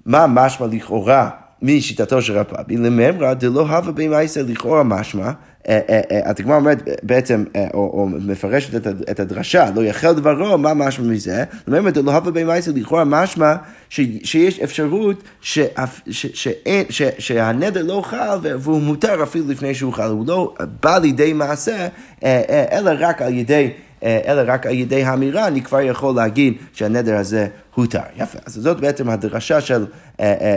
מה 0.06 0.26
משמע 0.26 0.66
לכאורה 0.66 1.30
משיטתו 1.64 2.22
של 2.22 2.38
רב 2.38 2.44
פאבי, 2.44 2.76
לממרא 2.76 3.34
דלא 3.34 3.60
הווה 3.60 3.92
במעשה 3.92 4.42
לכאורה 4.42 4.82
משמע, 4.82 5.30
התגמר 6.24 6.50
אה, 6.50 6.54
אה, 6.54 6.58
אומרת 6.58 6.82
בעצם, 7.02 7.44
אה, 7.56 7.66
או 7.74 8.08
מפרשת 8.26 8.86
את 9.10 9.20
הדרשה, 9.20 9.70
לא 9.74 9.84
יחל 9.84 10.12
דברו, 10.12 10.58
מה 10.58 10.74
משמע 10.74 11.06
מזה? 11.06 11.44
לממרא 11.68 11.90
דלא 11.90 12.10
הווה 12.10 12.30
במעשה 12.30 12.70
לכאורה 12.74 13.04
משמע 13.04 13.54
שיש 13.88 14.60
אפשרות 14.60 15.22
שהנדר 17.18 17.82
לא 17.82 18.02
חל 18.04 18.38
והוא 18.42 18.82
מותר 18.82 19.22
אפילו 19.22 19.44
לפני 19.48 19.74
שהוא 19.74 19.92
חל, 19.92 20.10
הוא 20.10 20.26
לא 20.26 20.54
בא 20.82 20.98
לידי 20.98 21.32
מעשה, 21.32 21.88
אלא 22.72 22.90
רק 22.98 23.22
על 23.22 23.34
ידי... 23.34 23.70
אלא 24.04 24.42
רק 24.46 24.66
על 24.66 24.72
ידי 24.72 25.04
האמירה, 25.04 25.46
אני 25.46 25.62
כבר 25.62 25.80
יכול 25.80 26.14
להגיד 26.16 26.54
שהנדר 26.72 27.16
הזה 27.16 27.48
הותר. 27.74 28.00
יפה. 28.16 28.38
אז 28.46 28.52
זאת 28.54 28.80
בעצם 28.80 29.10
הדרשה 29.10 29.60
של, 29.60 29.86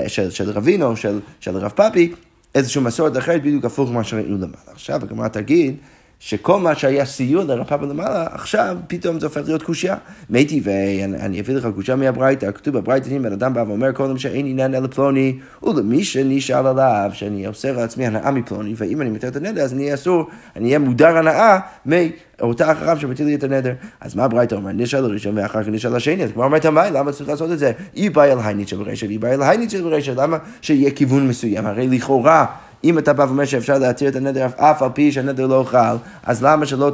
של, 0.07 0.29
של 0.29 0.51
רבינו, 0.51 0.95
של, 0.95 1.19
של 1.39 1.57
רב 1.57 1.71
פאפי, 1.75 2.13
איזושהי 2.55 2.81
מסורת 2.81 3.17
אחרת, 3.17 3.41
בדיוק 3.41 3.65
הפוך 3.65 3.89
ממה 3.91 4.03
שראינו 4.03 4.35
למעלה. 4.35 4.71
עכשיו 4.71 5.03
הגמרא 5.03 5.27
תגיד, 5.27 5.75
שכל 6.19 6.59
מה 6.59 6.75
שהיה 6.75 7.05
סיוע 7.05 7.43
לרב 7.43 7.67
פאפה 7.67 7.85
למעלה, 7.85 8.27
עכשיו 8.31 8.77
פתאום 8.87 9.19
זה 9.19 9.25
הופך 9.25 9.41
להיות 9.45 9.63
קושייה. 9.63 9.95
מתי 10.29 10.61
ואני 10.63 11.39
אביא 11.39 11.55
לך 11.55 11.67
קושייה 11.75 11.97
מהברייתא, 11.97 12.51
כתוב 12.51 12.77
בברייתא, 12.77 13.09
אם 13.09 13.23
בן 13.23 13.33
אדם 13.33 13.53
בא 13.53 13.63
ואומר 13.67 13.91
קודם 13.91 14.17
שאין 14.17 14.45
עניין 14.45 14.75
אלא 14.75 14.87
פלוני, 14.87 15.39
ולמי 15.63 16.03
שנשאל 16.03 16.67
עליו, 16.67 17.09
שאני 17.13 17.45
עושה 17.45 17.71
לעצמי 17.71 18.07
הנאה 18.07 18.31
מפלוני, 18.31 18.73
ואם 18.77 19.01
אני 19.01 19.09
מתאר 19.09 19.29
את 19.29 19.35
הנדר, 19.35 19.61
אז 19.61 19.73
אני 19.73 19.83
אהיה 19.83 19.93
אסור, 19.93 20.27
אני 20.55 20.65
אהיה 20.65 20.79
מודר 20.79 21.17
הנאה 21.17 21.59
מאותה 21.85 22.71
החכם 22.71 22.99
שמטיל 22.99 23.25
לי 23.25 23.35
את 23.35 23.43
הנדר. 23.43 23.73
אז 24.01 24.15
מה 24.15 24.23
הברייתא 24.23 24.55
אומר? 24.55 24.71
נשאל 24.71 24.99
לראשון 24.99 25.37
ואחר 25.37 25.63
כך 25.63 25.69
נשאל 25.69 25.95
לשני, 25.95 26.23
אז 26.23 26.31
כבר 26.31 26.43
אומרת 26.43 26.65
המאי, 26.65 26.91
למה 26.91 27.11
צריך 27.11 27.29
לעשות 27.29 27.51
את 27.51 27.59
זה? 27.59 27.71
אי 27.95 28.09
באי 28.09 28.31
אל 28.31 28.37
הייניצ'ה 28.43 28.75
ברישא, 28.75 29.05
ואי 29.05 29.17
באי 29.17 29.33
אל 29.33 29.43
הייניצ'ה 29.43 29.81
ברישא, 29.81 30.11
למה 30.17 30.37
שיהיה 30.61 30.91
כיוון 30.91 31.27
מסוים? 31.27 31.65
הרי 31.65 31.87
לכאורה... 31.87 32.45
אם 32.83 32.97
אתה 32.97 33.13
בא 33.13 33.23
ואומר 33.23 33.45
שאפשר 33.45 33.77
להתיר 33.77 34.09
את 34.09 34.15
הנדר 34.15 34.47
אף 34.55 34.81
על 34.81 34.89
פי 34.93 35.11
שהנדר 35.11 35.47
לא 35.47 35.63
חל, 35.67 35.95
אז 36.23 36.43
למה 36.43 36.65
שלא 36.65 36.91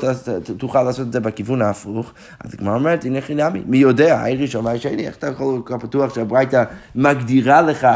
תוכל 0.58 0.84
לעשות 0.84 1.08
את 1.08 1.14
זה 1.14 1.20
בכיוון 1.20 1.62
ההפוך? 1.62 2.14
אז 2.40 2.54
הגמרא 2.54 2.76
אומרת, 2.76 3.06
הנה 3.06 3.22
חינמי, 3.22 3.62
מי 3.66 3.78
יודע, 3.78 4.20
האי 4.20 4.36
ראשון 4.36 4.66
והאי 4.66 4.80
שני, 4.80 5.08
איך 5.08 5.16
אתה 5.16 5.28
יכול 5.28 5.62
להיות 5.68 5.84
פתוח 5.84 6.16
שהברייתא 6.16 6.64
מגדירה 6.96 7.62
לך 7.62 7.88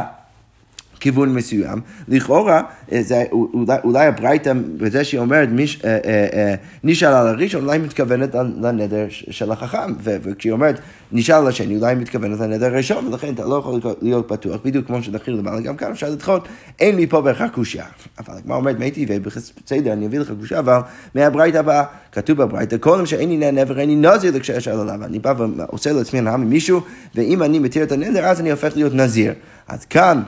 כיוון 1.00 1.34
מסוים, 1.34 1.82
לכאורה, 2.08 2.62
אה, 2.92 3.01
זה, 3.04 3.24
אולי, 3.32 3.77
אולי 3.84 4.06
הברייתא, 4.06 4.54
בזה 4.77 5.04
שהיא 5.04 5.20
אומרת, 5.20 5.50
מיש, 5.50 5.82
אה, 5.86 5.98
אה, 6.06 6.27
אה, 6.34 6.56
נשאל 6.84 7.13
על 7.13 7.27
הראשון, 7.27 7.63
אולי 7.63 7.77
היא 7.77 7.84
מתכוונת 7.84 8.36
לנדר 8.36 9.06
של 9.10 9.51
החכם, 9.51 9.94
וכשהיא 10.04 10.51
אומרת, 10.51 10.80
נשאל 11.12 11.36
על 11.36 11.48
השני, 11.48 11.75
אולי 11.75 11.88
היא 11.88 11.98
מתכוונת 11.98 12.39
לנדר 12.39 12.66
הראשון, 12.66 13.08
ולכן 13.08 13.34
אתה 13.34 13.46
לא 13.46 13.56
יכול 13.56 13.80
להיות 14.01 14.32
בטוח, 14.32 14.62
בדיוק 14.66 14.88
כמו 14.88 15.04
שדחינו 15.04 15.38
למעלה, 15.38 15.62
גם 15.62 15.77
כאן 15.77 15.92
אפשר 15.92 16.10
לדחות, 16.10 16.48
אין 16.80 16.96
לי 16.96 17.08
פה 17.08 17.22
בהכרח 17.22 17.51
קושייה. 17.51 17.86
אבל 18.20 18.38
הגמרא 18.38 18.58
אומרת, 18.58 18.80
מתי, 18.80 19.06
ובסדר, 19.10 19.94
אני 19.94 20.06
אביא 20.06 20.20
לך 20.20 20.32
קושייה, 20.39 20.60
אבל 20.60 20.80
מהברייתא 21.16 21.58
הבאה, 21.58 21.84
כתוב 22.12 22.38
בברייתא, 22.38 22.77
כל 22.80 23.06
שאין 23.06 23.30
לי 23.30 23.51
נדר, 23.51 23.80
אין 23.80 23.89
לי 23.89 23.96
נזיר 23.96 24.36
לקשר 24.36 24.82
עליו, 24.82 25.04
אני 25.04 25.20
בא 25.20 25.34
ועושה 25.38 25.92
לעצמי 25.92 26.20
הנאה 26.20 26.38
ממישהו, 26.38 26.82
ואם 27.16 27.44
אני 27.44 27.60
מתיר 27.60 27.84
את 27.84 27.92
הנדר, 27.92 28.25
אז 28.25 28.39
אני 28.39 28.51
הופך 28.51 28.75
להיות 28.75 28.94
נזיר. 28.94 29.34
אז 29.68 29.86
כאן 29.86 30.22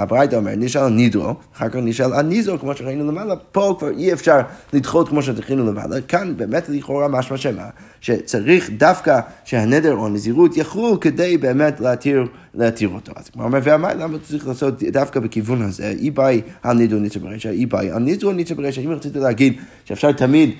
הברייתא 0.00 0.36
אומר, 0.36 0.52
נשאל 0.56 0.88
נידרו, 0.88 1.34
אחר 1.56 1.68
כך 1.68 1.76
נשאל 1.76 2.12
על 2.12 2.26
ניזו, 2.26 2.58
כמו 2.58 2.76
שראינו 2.76 3.06
למעלה, 3.06 3.36
פה 3.36 3.76
כבר 3.78 3.90
אי 3.90 4.12
אפשר 4.12 4.40
לדחות 4.72 5.08
כמו 5.08 5.22
שדחינו 5.22 5.66
למעלה, 5.66 6.00
כאן 6.00 6.36
באמת 6.36 6.68
לכאורה 6.68 7.08
משמע 7.08 7.36
שמה, 7.36 7.66
שצריך 8.00 8.70
דווקא 8.70 9.20
שהנדר 9.44 9.94
או 9.94 10.06
הנזירות 10.06 10.56
יחול 10.56 10.98
כדי 11.00 11.38
באמת 11.38 11.80
להתיר, 11.80 12.26
להתיר 12.54 12.88
אותו. 12.88 13.12
אז 13.16 13.28
כמו 13.28 13.42
אומר, 13.42 13.58
והמה, 13.62 13.94
למה 13.94 14.18
צריך 14.18 14.46
לעשות 14.46 14.82
דווקא 14.82 15.20
בכיוון 15.20 15.62
הזה? 15.62 15.88
אי 15.88 16.10
באי 16.10 16.40
על 16.62 16.76
נידו 16.76 16.98
ניצה 16.98 17.18
ברשע, 17.18 17.50
אי 17.50 17.66
באי 17.66 17.90
על 17.90 18.02
נידו 18.02 18.32
ניצה 18.32 18.54
ברשע, 18.54 18.80
אם 18.80 18.90
רציתי 18.90 19.18
להגיד 19.18 19.54
שאפשר 19.84 20.12
תמיד 20.12 20.50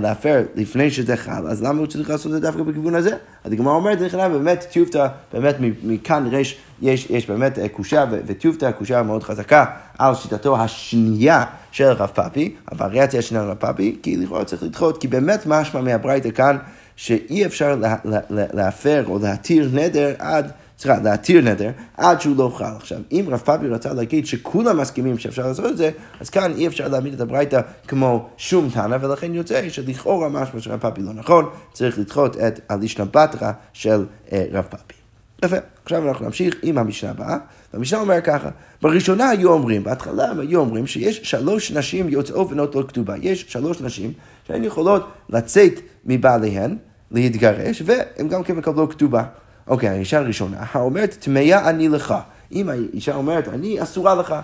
להפר 0.00 0.42
לפני 0.54 0.90
שזה 0.90 1.16
חל, 1.16 1.48
אז 1.48 1.62
למה 1.62 1.78
הוא 1.78 1.86
צריך 1.86 2.10
לעשות 2.10 2.26
את 2.26 2.32
זה 2.32 2.40
דווקא 2.40 2.62
בכיוון 2.62 2.94
הזה? 2.94 3.16
אז 3.44 3.52
הגמרא 3.52 3.74
אומרת, 3.74 4.00
נכנע 4.00 4.28
באמת 4.28 4.66
טיובטה, 4.72 5.08
באמת 5.32 5.56
מכאן 5.82 6.26
ריש, 6.30 6.58
יש, 6.82 7.06
יש 7.10 7.30
באמת 7.30 7.58
אה, 7.58 7.68
קושה, 7.68 8.04
וטיובטה 8.26 8.72
קושה 8.72 9.02
מאוד 9.02 9.22
חזקה 9.22 9.64
על 9.98 10.14
שיטתו 10.14 10.60
השנייה 10.60 11.44
של 11.72 11.88
רב 11.88 12.10
פאפי, 12.14 12.54
הווריאציה 12.70 13.18
השנייה 13.18 13.44
של 13.44 13.50
רב 13.50 13.56
פאפי, 13.56 13.98
כי 14.02 14.16
לכאורה 14.16 14.44
צריך 14.44 14.62
לדחות, 14.62 15.00
כי 15.00 15.08
באמת 15.08 15.42
משמע 15.46 15.80
מהברייתא 15.80 16.30
כאן, 16.30 16.56
שאי 16.96 17.46
אפשר 17.46 17.76
לה, 17.76 17.96
לה, 18.04 18.18
לה, 18.30 18.44
להפר 18.52 19.04
או 19.08 19.18
להתיר 19.18 19.70
נדר 19.72 20.14
עד... 20.18 20.50
סליחה, 20.82 21.00
להתיר 21.02 21.40
נדר 21.40 21.70
עד 21.96 22.20
שהוא 22.20 22.36
לא 22.36 22.52
חל. 22.56 22.72
עכשיו, 22.76 22.98
אם 23.12 23.24
רב 23.28 23.38
פאפי 23.38 23.68
רצה 23.68 23.92
להגיד 23.92 24.26
שכולם 24.26 24.80
מסכימים 24.80 25.18
שאפשר 25.18 25.46
לעשות 25.46 25.66
את 25.66 25.76
זה, 25.76 25.90
אז 26.20 26.30
כאן 26.30 26.52
אי 26.56 26.66
אפשר 26.66 26.88
להעמיד 26.88 27.14
את 27.14 27.20
הברייתא 27.20 27.60
כמו 27.88 28.28
שום 28.36 28.68
טענה, 28.74 28.96
ולכן 29.00 29.34
יוצא 29.34 29.68
שלכאורה 29.68 30.28
משהו 30.28 30.62
של 30.62 30.72
רב 30.72 30.80
פאפי 30.80 31.02
לא 31.02 31.12
נכון, 31.12 31.50
צריך 31.72 31.98
לדחות 31.98 32.36
את 32.36 32.60
הלישנא 32.68 33.04
בתרא 33.04 33.52
של 33.72 34.04
אה, 34.32 34.44
רב 34.52 34.64
פאפי. 34.70 34.94
יפה, 35.44 35.56
עכשיו 35.84 36.08
אנחנו 36.08 36.26
נמשיך 36.26 36.56
עם 36.62 36.78
המשנה 36.78 37.10
הבאה, 37.10 37.36
והמשנה 37.74 38.00
אומר 38.00 38.20
ככה, 38.20 38.48
בראשונה 38.82 39.28
היו 39.28 39.52
אומרים, 39.52 39.84
בהתחלה 39.84 40.30
הם 40.30 40.40
היו 40.40 40.60
אומרים 40.60 40.86
שיש 40.86 41.20
שלוש 41.22 41.72
נשים 41.72 42.08
יוצאות 42.08 42.52
ונוטות 42.52 42.88
כתובה, 42.88 43.14
יש 43.20 43.44
שלוש 43.48 43.80
נשים 43.80 44.12
שהן 44.46 44.64
יכולות 44.64 45.08
לצאת 45.28 45.80
מבעליהן, 46.04 46.76
להתגרש, 47.10 47.82
והן 47.86 48.28
גם 48.28 48.42
כן 48.42 48.56
מקבלות 48.56 48.92
כתובה. 48.92 49.24
אוקיי, 49.66 49.88
האישה 49.88 50.18
הראשונה, 50.18 50.56
האומרת, 50.72 51.16
טמאה 51.20 51.70
אני 51.70 51.88
לך. 51.88 52.14
אם 52.52 52.68
האישה 52.68 53.14
אומרת, 53.14 53.48
אני 53.48 53.82
אסורה 53.82 54.14
לך. 54.14 54.34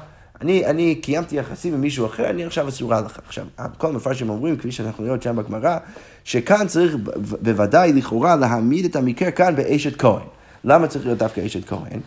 אני, 0.41 0.67
אני 0.67 0.95
קיימתי 0.95 1.37
יחסים 1.37 1.75
עם 1.75 1.81
מישהו 1.81 2.07
אחר, 2.07 2.31
אני 2.31 2.45
עכשיו 2.45 2.69
אסורה 2.69 3.01
לך. 3.01 3.19
עכשיו, 3.27 3.47
כל 3.79 3.87
המפרשים 3.87 4.31
אומרים, 4.31 4.57
כפי 4.57 4.73
שאנחנו 4.73 5.05
רואים 5.05 5.21
שם 5.21 5.37
בגמרא, 5.37 5.79
שכאן 6.25 6.67
צריך 6.67 6.97
בוודאי 7.43 7.93
לכאורה 7.93 8.37
להעמיד 8.37 8.85
את 8.85 8.97
המקרה 8.97 9.31
כאן 9.31 9.57
באשת 9.57 9.97
כהן. 9.97 10.27
למה 10.65 10.87
צריך 10.87 11.07
להיות 11.07 11.19
דווקא 11.19 11.47
אשת 11.47 11.69
כהן? 11.69 12.01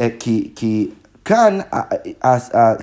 אה, 0.00 0.08
כי, 0.18 0.50
כי 0.56 0.90
כאן, 1.24 1.58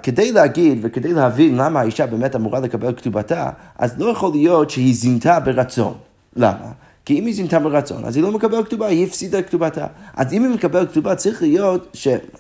כדי 0.04 0.32
להגיד 0.32 0.80
וכדי 0.82 1.14
להבין 1.14 1.58
למה 1.58 1.80
האישה 1.80 2.06
באמת 2.06 2.36
אמורה 2.36 2.60
לקבל 2.60 2.94
כתובתה, 2.94 3.50
אז 3.78 4.00
לא 4.00 4.12
יכול 4.12 4.32
להיות 4.32 4.70
שהיא 4.70 4.96
זינתה 4.96 5.40
ברצון. 5.40 5.94
למה? 6.36 6.72
כי 7.06 7.20
אם 7.20 7.26
היא 7.26 7.36
זינתה 7.36 7.60
ברצון, 7.60 8.06
אז 8.06 8.16
היא 8.16 8.24
לא 8.24 8.32
מקבלת 8.32 8.66
כתובה, 8.66 8.88
היא 8.88 9.08
הפסידה 9.08 9.40
את 9.40 9.48
כתובתה. 9.48 9.88
אז 10.16 10.34
אם 10.34 10.44
היא 10.44 10.54
מקבלת 10.54 10.92
כתובה, 10.92 11.16
צריך 11.16 11.42
להיות 11.42 11.98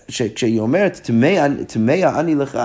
שכשהיא 0.09 0.59
אומרת, 0.59 1.09
טמא 1.67 2.09
אני 2.19 2.35
לך, 2.35 2.59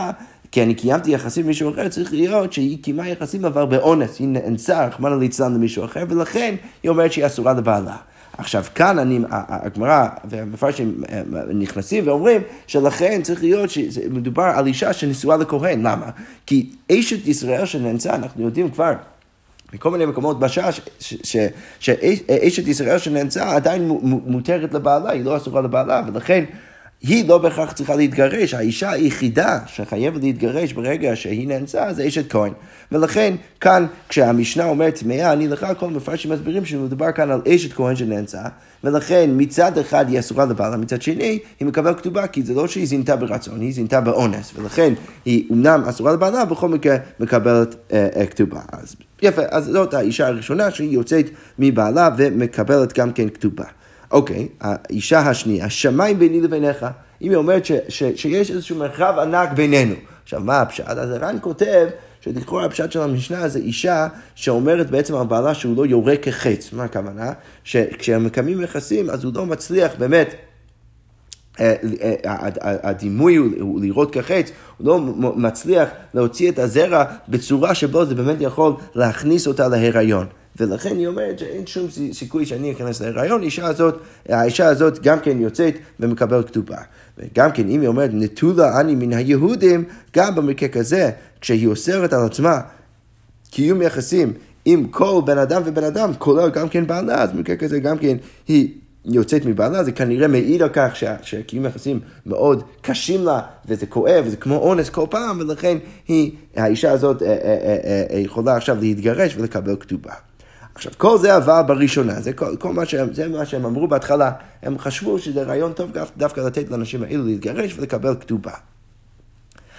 כי 0.53 0.63
אני 0.63 0.75
קיימתי 0.75 1.11
יחסים 1.11 1.43
עם 1.43 1.49
מישהו 1.49 1.71
אחר, 1.71 1.89
צריך 1.89 2.13
להיות 2.13 2.53
שהיא 2.53 2.83
קיימה 2.83 3.09
יחסים 3.09 3.45
אבל 3.45 3.65
באונס, 3.65 4.19
היא 4.19 4.29
נאנסה, 4.29 4.87
רחמנא 4.87 5.15
ליצלן 5.15 5.55
למישהו 5.55 5.85
אחר, 5.85 6.05
ולכן 6.09 6.55
היא 6.83 6.91
אומרת 6.91 7.13
שהיא 7.13 7.27
אסורה 7.27 7.53
לבעלה. 7.53 7.97
עכשיו, 8.39 8.65
כאן 8.75 9.23
הגמרא 9.31 10.09
והמפרשים 10.25 11.03
אה, 11.13 11.23
נכנסים 11.55 12.07
ואומרים 12.07 12.43
שלכן 12.67 13.21
צריך 13.23 13.43
להיות 13.43 13.71
שמדובר 13.71 14.43
על 14.43 14.67
אישה 14.67 14.93
שנשואה 14.93 15.37
לכהן. 15.37 15.87
למה? 15.87 16.11
כי 16.47 16.71
אשת 16.93 17.27
ישראל 17.27 17.67
שנאנסה, 17.67 18.15
אנחנו 18.15 18.45
יודעים 18.45 18.71
כבר 18.71 18.93
מכל 19.73 19.91
מיני 19.91 20.07
מקומות 20.07 20.39
בשעה 20.39 20.71
שאשת 21.81 22.69
ישראל 22.69 22.99
שנאנסה 22.99 23.57
עדיין 23.57 23.89
מותרת 24.03 24.75
לבעלה, 24.75 25.11
היא 25.11 25.25
לא 25.25 25.37
אסורה 25.37 25.63
לבעלה, 25.63 26.03
ולכן 26.07 26.45
היא 27.03 27.29
לא 27.29 27.39
בהכרח 27.39 27.73
צריכה 27.73 27.97
להתגרש, 27.97 28.55
האישה 28.55 28.91
היחידה 28.91 29.59
שחייבת 29.67 30.23
להתגרש 30.23 30.73
ברגע 30.73 31.17
שהיא 31.17 31.49
נאנסה 31.49 31.93
זה 31.93 32.09
אשת 32.09 32.31
כהן. 32.31 32.53
ולכן 32.93 33.35
כאן 33.61 33.87
כשהמשנה 34.09 34.65
אומרת 34.65 34.95
טמאה 34.95 35.33
אני 35.33 35.49
לך, 35.49 35.67
כל 35.79 35.91
מפרשים 35.91 36.33
מסבירים 36.33 36.65
שמדובר 36.65 37.13
כאן 37.13 37.31
על 37.31 37.41
אשת 37.49 37.73
כהן 37.73 37.97
שנאנסה, 37.97 38.43
ולכן 38.85 39.31
מצד 39.33 39.79
אחד 39.79 40.09
היא 40.09 40.19
אסורה 40.19 40.45
לבעלה, 40.45 40.77
מצד 40.77 41.03
שני 41.03 41.39
היא 41.61 41.69
מקבלת 41.69 41.99
כתובה, 41.99 42.27
כי 42.27 42.43
זה 42.43 42.55
לא 42.55 42.69
שהיא 42.69 42.87
זינתה 42.87 43.17
ברצון, 43.17 43.61
היא 43.61 43.75
זינתה 43.75 44.01
באונס, 44.01 44.53
ולכן 44.57 44.95
היא 45.25 45.47
אומנם 45.51 45.83
אסורה 45.89 46.13
לבעלה, 46.13 46.45
בכל 46.45 46.69
מקרה 46.69 46.97
מקבלת 47.21 47.75
אה, 47.93 48.09
אה, 48.17 48.27
כתובה. 48.27 48.61
אז 48.73 48.97
יפה, 49.23 49.43
אז 49.51 49.65
זאת 49.65 49.95
האישה 49.95 50.27
הראשונה 50.27 50.71
שהיא 50.71 50.91
יוצאת 50.91 51.27
מבעלה 51.59 52.11
ומקבלת 52.19 52.99
גם 52.99 53.13
כן 53.13 53.29
כתובה. 53.29 53.65
אוקיי, 54.11 54.49
האישה 54.61 55.19
השנייה, 55.19 55.65
השמיים 55.65 56.19
ביני 56.19 56.41
לביניך. 56.41 56.87
אם 57.23 57.31
היא 57.31 57.37
אומרת 57.37 57.65
ש, 57.65 57.73
ש, 57.89 58.03
שיש 58.17 58.51
איזשהו 58.51 58.77
מרחב 58.77 59.15
ענק 59.23 59.53
בינינו. 59.53 59.95
עכשיו, 60.23 60.41
מה 60.41 60.61
הפשט? 60.61 60.85
אז 60.87 61.11
הר"ן 61.11 61.37
כותב 61.41 61.89
שלכאורה 62.21 62.65
הפשט 62.65 62.93
של 62.93 63.01
המשנה 63.01 63.49
זה 63.49 63.59
אישה 63.59 64.07
שאומרת 64.35 64.91
בעצם 64.91 65.15
על 65.15 65.27
בעלה 65.27 65.55
שהוא 65.55 65.77
לא 65.77 65.87
יורה 65.87 66.17
כחץ. 66.17 66.73
מה 66.73 66.85
הכוונה? 66.85 67.33
שכשהם 67.65 68.25
מקיימים 68.25 68.63
יחסים 68.63 69.11
אז 69.11 69.25
הוא 69.25 69.33
לא 69.35 69.47
מצליח 69.47 69.93
באמת 69.99 70.35
אה, 71.61 71.75
אה, 72.25 72.49
הדימוי 72.63 73.37
הוא 73.37 73.81
לראות 73.81 74.13
כחץ, 74.15 74.51
הוא 74.79 74.87
לא 74.87 75.01
מצליח 75.37 75.89
להוציא 76.15 76.51
את 76.51 76.59
הזרע 76.59 77.05
בצורה 77.29 77.75
שבו 77.75 78.05
זה 78.05 78.15
באמת 78.15 78.37
יכול 78.41 78.73
להכניס 78.95 79.47
אותה 79.47 79.69
להיריון. 79.69 80.27
ולכן 80.57 80.97
היא 80.97 81.07
אומרת 81.07 81.39
שאין 81.39 81.67
שום 81.67 81.87
סיכוי 82.13 82.47
שאני 82.47 82.73
אכנס 82.73 83.01
להיריון, 83.01 83.41
האישה 83.41 83.67
הזאת, 83.67 84.01
האישה 84.29 84.67
הזאת 84.67 85.03
גם 85.03 85.21
כן 85.21 85.41
יוצאת 85.41 85.75
ומקבלת 86.01 86.49
כתובה. 86.49 86.79
וגם 87.19 87.53
כן, 87.53 87.69
אם 87.69 87.81
היא 87.81 87.89
אומרת, 87.89 88.11
נטולה 88.13 88.81
אני 88.81 88.95
מן 88.95 89.13
היהודים, 89.13 89.85
גם 90.17 90.35
במקרה 90.35 90.69
כזה, 90.69 91.11
כשהיא 91.41 91.67
אוסרת 91.67 92.13
על 92.13 92.25
עצמה 92.25 92.61
קיום 93.51 93.83
יחסים 93.83 94.33
עם 94.65 94.87
כל 94.87 95.21
בן 95.25 95.39
אדם 95.39 95.63
ובן 95.65 95.85
אדם, 95.85 96.11
כולל 96.19 96.51
גם 96.51 96.69
כן 96.69 96.87
בעלה, 96.87 97.23
אז 97.23 97.33
במקרה 97.33 97.57
כזה 97.57 97.81
גם 97.81 97.99
כן 97.99 98.17
היא 98.49 98.69
יוצאת 99.05 99.45
מבעלה, 99.45 99.85
זה 99.85 99.93
כנראה 99.93 100.29
מעיד 100.29 100.63
על 100.63 100.69
כך 100.73 100.97
שקיום 101.23 101.67
יחסים 101.67 102.01
מאוד 102.27 102.63
קשים 102.81 103.25
לה, 103.25 103.41
וזה 103.69 103.87
כואב, 103.87 104.25
וזה 104.27 104.37
כמו 104.37 104.57
אונס 104.57 104.91
כל 104.91 105.07
פעם, 105.11 105.41
ולכן 105.41 105.79
היא, 106.09 106.33
האישה 106.57 106.93
הזאת 106.93 107.23
אה, 107.23 107.29
אה, 107.29 108.07
אה, 108.11 108.19
יכולה 108.19 108.57
עכשיו 108.57 108.77
להתגרש 108.81 109.37
ולקבל 109.37 109.77
כתובה. 109.81 110.13
עכשיו, 110.75 110.93
כל 110.97 111.19
זה 111.19 111.35
עבר 111.35 111.63
בראשונה, 111.63 112.21
זה 112.21 112.33
כל, 112.33 112.57
כל 112.57 112.73
מה, 112.73 112.87
שהם, 112.87 113.15
זה 113.15 113.29
מה 113.29 113.47
שהם 113.47 113.65
אמרו 113.65 113.89
בהתחלה. 113.89 114.33
הם 114.63 114.79
חשבו 114.79 115.19
שזה 115.19 115.43
רעיון 115.43 115.73
טוב 115.73 115.91
דווקא 116.17 116.41
לתת 116.41 116.71
לאנשים 116.71 117.03
האלו 117.03 117.25
להתגרש 117.25 117.79
ולקבל 117.79 118.15
כתובה. 118.21 118.53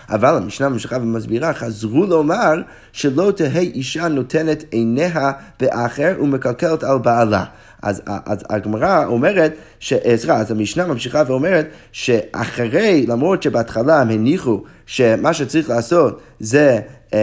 אבל 0.09 0.35
המשנה 0.35 0.69
ממשיכה 0.69 0.97
ומסבירה, 0.97 1.53
חזרו 1.53 2.05
לומר 2.05 2.53
שלא 2.91 3.31
תהא 3.35 3.59
אישה 3.59 4.07
נותנת 4.07 4.63
עיניה 4.71 5.31
באחר 5.59 6.15
ומקלקלת 6.21 6.83
על 6.83 6.97
בעלה. 6.97 7.45
אז, 7.81 8.01
אז 8.05 8.43
הגמרא 8.49 9.05
אומרת, 9.05 9.53
סליחה, 9.81 10.37
אז 10.37 10.51
המשנה 10.51 10.87
ממשיכה 10.87 11.23
ואומרת 11.27 11.67
שאחרי, 11.91 13.05
למרות 13.07 13.43
שבהתחלה 13.43 14.01
הם 14.01 14.09
הניחו 14.09 14.63
שמה 14.85 15.33
שצריך 15.33 15.69
לעשות 15.69 16.21
זה 16.39 16.69
אה, 16.69 16.79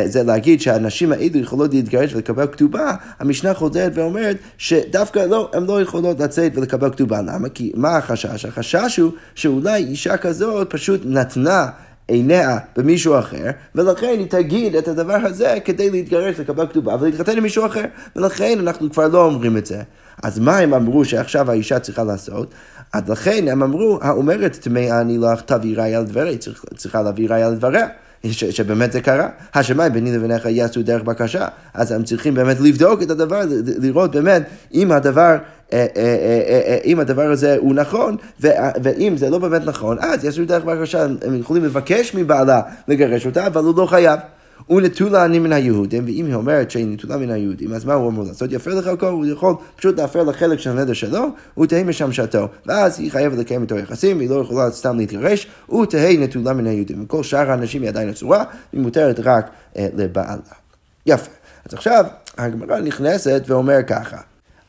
זה 0.07 0.23
להגיד 0.23 0.61
שהנשים 0.61 1.13
האלו 1.13 1.39
יכולות 1.39 1.75
להתגרש 1.75 2.15
ולקבל 2.15 2.47
כתובה, 2.47 2.95
המשנה 3.19 3.55
חוזרת 3.55 3.93
ואומרת 3.95 4.37
שדווקא 4.59 5.19
לא, 5.19 5.51
הן 5.55 5.67
לא 5.67 5.83
יכולות 5.83 6.21
לצאת 6.21 6.53
ולקבל 6.55 6.91
כתובה. 6.91 7.23
למה? 7.23 7.49
כי 7.49 7.73
מה 7.75 7.97
החשש? 7.97 8.45
החשש 8.45 8.99
הוא 8.99 9.13
שאולי 9.35 9.85
אישה 9.85 10.17
כזאת 10.17 10.71
פשוט 10.71 11.01
נתנה 11.05 11.67
עיניה 12.09 12.59
במישהו 12.77 13.19
אחר, 13.19 13.51
ולכן 13.75 14.17
היא 14.19 14.27
תגיד 14.27 14.77
את 14.77 14.89
הדבר 14.89 15.19
הזה 15.25 15.59
כדי 15.65 15.91
להתגרש, 15.91 16.41
לקבל 16.41 16.67
כתובה 16.67 16.97
ולהתחתן 17.01 17.37
עם 17.37 17.43
מישהו 17.43 17.67
אחר, 17.67 17.85
ולכן 18.17 18.59
אנחנו 18.59 18.91
כבר 18.91 19.09
לא 19.09 19.25
אומרים 19.25 19.57
את 19.57 19.67
זה. 19.67 19.83
אז 20.23 20.39
מה 20.39 20.59
הם 20.59 20.75
אמרו 20.75 21.05
שעכשיו 21.05 21.51
האישה 21.51 21.79
צריכה 21.79 22.05
לעשות? 22.05 22.55
אז 22.93 23.03
לכן 23.09 23.49
הם 23.49 23.63
אמרו, 23.63 23.99
האומרת 24.03 24.57
טמאה 24.57 25.01
אני 25.01 25.19
לך 25.19 25.41
תביא 25.41 25.77
ראיה 25.77 26.01
לדבריה, 26.01 26.39
צריכה 26.77 27.03
להביא 27.03 27.29
ראיה 27.31 27.51
לדבריה. 27.51 27.89
ש, 28.25 28.45
שבאמת 28.45 28.93
זה 28.93 29.01
קרה. 29.01 29.29
השמיים 29.55 29.93
ביני 29.93 30.17
לבינך 30.17 30.47
יעשו 30.47 30.83
דרך 30.83 31.03
בקשה. 31.03 31.49
אז 31.75 31.93
הם 31.93 32.05
צריכים 32.05 32.35
באמת 32.35 32.61
לבדוק 32.61 33.03
את 33.03 33.11
הדבר, 33.11 33.41
לראות 33.79 34.11
באמת 34.11 34.43
אם 34.75 34.93
הדבר... 34.93 35.37
אה, 35.73 35.87
אה, 35.97 36.63
אה, 36.67 36.79
אם 36.85 37.01
הדבר 37.01 37.31
הזה 37.31 37.57
הוא 37.59 37.75
נכון, 37.75 38.17
ואם 38.83 39.17
זה 39.17 39.31
לא 39.31 39.39
באמת 39.39 39.63
נכון, 39.65 39.97
אז 40.01 40.25
יעשו 40.25 40.45
דרך 40.45 40.65
בקשה, 40.65 41.03
הם 41.03 41.41
יכולים 41.41 41.65
לבקש 41.65 42.15
מבעלה 42.15 42.61
לגרש 42.89 43.27
אותה, 43.27 43.47
אבל 43.47 43.65
הוא 43.65 43.75
לא 43.77 43.87
חייב. 43.87 44.21
ונטולה 44.71 45.25
אני 45.25 45.39
מן 45.39 45.53
היהודים, 45.53 46.05
ואם 46.05 46.27
היא 46.27 46.35
אומרת 46.35 46.71
שהיא 46.71 46.87
נטולה 46.87 47.17
מן 47.17 47.31
היהודים, 47.31 47.73
אז 47.73 47.85
מה 47.85 47.95
הוא 47.95 48.11
אמור 48.11 48.25
לעשות? 48.25 48.53
יפר 48.53 48.91
הכל, 48.93 49.07
הוא 49.07 49.27
יכול 49.27 49.55
פשוט 49.77 49.99
להפר 49.99 50.23
לחלק 50.23 50.59
של 50.59 50.71
הנדר 50.71 50.93
שלו, 50.93 51.27
ותהי 51.59 51.83
משמשתו. 51.83 52.49
ואז 52.67 53.01
היא 53.01 53.13
חייבת 53.13 53.39
לקיים 53.39 53.63
איתו 53.63 53.79
יחסים, 53.79 54.17
והיא 54.17 54.31
לא 54.31 54.41
יכולה 54.41 54.71
סתם 54.71 54.99
להתגרש, 54.99 55.47
ותהי 55.83 56.17
נטולה 56.17 56.53
מן 56.53 56.67
היהודים. 56.67 57.05
וכל 57.05 57.23
שאר 57.23 57.51
האנשים 57.51 57.83
היא 57.83 57.89
עדיין 57.89 58.09
אסורה, 58.09 58.45
והיא 58.73 58.83
מותרת 58.83 59.21
רק 59.21 59.51
אה, 59.77 59.89
לבעלה. 59.97 60.37
יפה. 61.07 61.31
אז 61.69 61.75
עכשיו 61.75 62.05
הגמרא 62.39 62.81
נכנסת 62.81 63.43
ואומר 63.47 63.83
ככה. 63.87 64.17